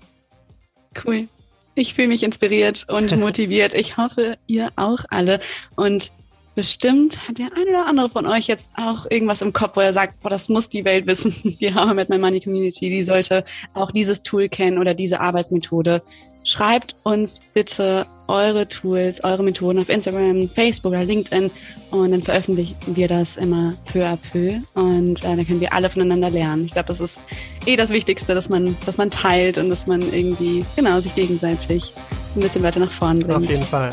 Cool. 1.02 1.28
Ich 1.74 1.94
fühle 1.94 2.08
mich 2.08 2.24
inspiriert 2.24 2.84
und 2.90 3.16
motiviert. 3.18 3.72
Ich 3.72 3.96
hoffe, 3.96 4.36
ihr 4.46 4.70
auch 4.76 5.04
alle. 5.08 5.40
Und 5.76 6.12
Bestimmt 6.58 7.28
hat 7.28 7.38
der 7.38 7.50
eine 7.54 7.70
oder 7.70 7.86
andere 7.86 8.10
von 8.10 8.26
euch 8.26 8.48
jetzt 8.48 8.70
auch 8.76 9.08
irgendwas 9.08 9.42
im 9.42 9.52
Kopf, 9.52 9.76
wo 9.76 9.80
er 9.80 9.92
sagt, 9.92 10.20
boah, 10.20 10.28
das 10.28 10.48
muss 10.48 10.68
die 10.68 10.84
Welt 10.84 11.06
wissen. 11.06 11.32
Die 11.60 11.72
How 11.72 11.94
mit 11.94 12.08
My 12.08 12.18
Money 12.18 12.40
Community, 12.40 12.90
die 12.90 13.04
sollte 13.04 13.44
auch 13.74 13.92
dieses 13.92 14.22
Tool 14.22 14.48
kennen 14.48 14.78
oder 14.78 14.92
diese 14.92 15.20
Arbeitsmethode. 15.20 16.02
Schreibt 16.42 16.96
uns 17.04 17.38
bitte 17.54 18.04
eure 18.26 18.68
Tools, 18.68 19.22
eure 19.22 19.44
Methoden 19.44 19.78
auf 19.78 19.88
Instagram, 19.88 20.48
Facebook 20.48 20.90
oder 20.90 21.04
LinkedIn 21.04 21.48
und 21.92 22.10
dann 22.10 22.22
veröffentlichen 22.24 22.74
wir 22.86 23.06
das 23.06 23.36
immer 23.36 23.72
peu 23.92 24.04
à 24.04 24.18
peu 24.32 24.58
und 24.74 25.22
äh, 25.22 25.36
dann 25.36 25.46
können 25.46 25.60
wir 25.60 25.72
alle 25.72 25.88
voneinander 25.88 26.30
lernen. 26.30 26.64
Ich 26.64 26.72
glaube, 26.72 26.88
das 26.88 26.98
ist 26.98 27.20
eh 27.66 27.76
das 27.76 27.90
Wichtigste, 27.90 28.34
dass 28.34 28.48
man, 28.48 28.76
dass 28.84 28.96
man 28.96 29.10
teilt 29.10 29.58
und 29.58 29.70
dass 29.70 29.86
man 29.86 30.00
irgendwie, 30.00 30.64
genau, 30.74 30.98
sich 30.98 31.14
gegenseitig 31.14 31.92
ein 32.34 32.40
bisschen 32.40 32.64
weiter 32.64 32.80
nach 32.80 32.90
vorn 32.90 33.20
bringt. 33.20 33.36
Auf 33.36 33.48
jeden 33.48 33.62
Fall. 33.62 33.90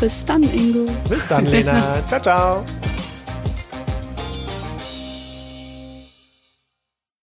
Bis 0.00 0.24
dann, 0.24 0.42
Ingo. 0.42 0.86
Bis 1.08 1.26
dann, 1.26 1.46
Lena. 1.46 1.76
ciao, 2.06 2.20
ciao. 2.20 2.64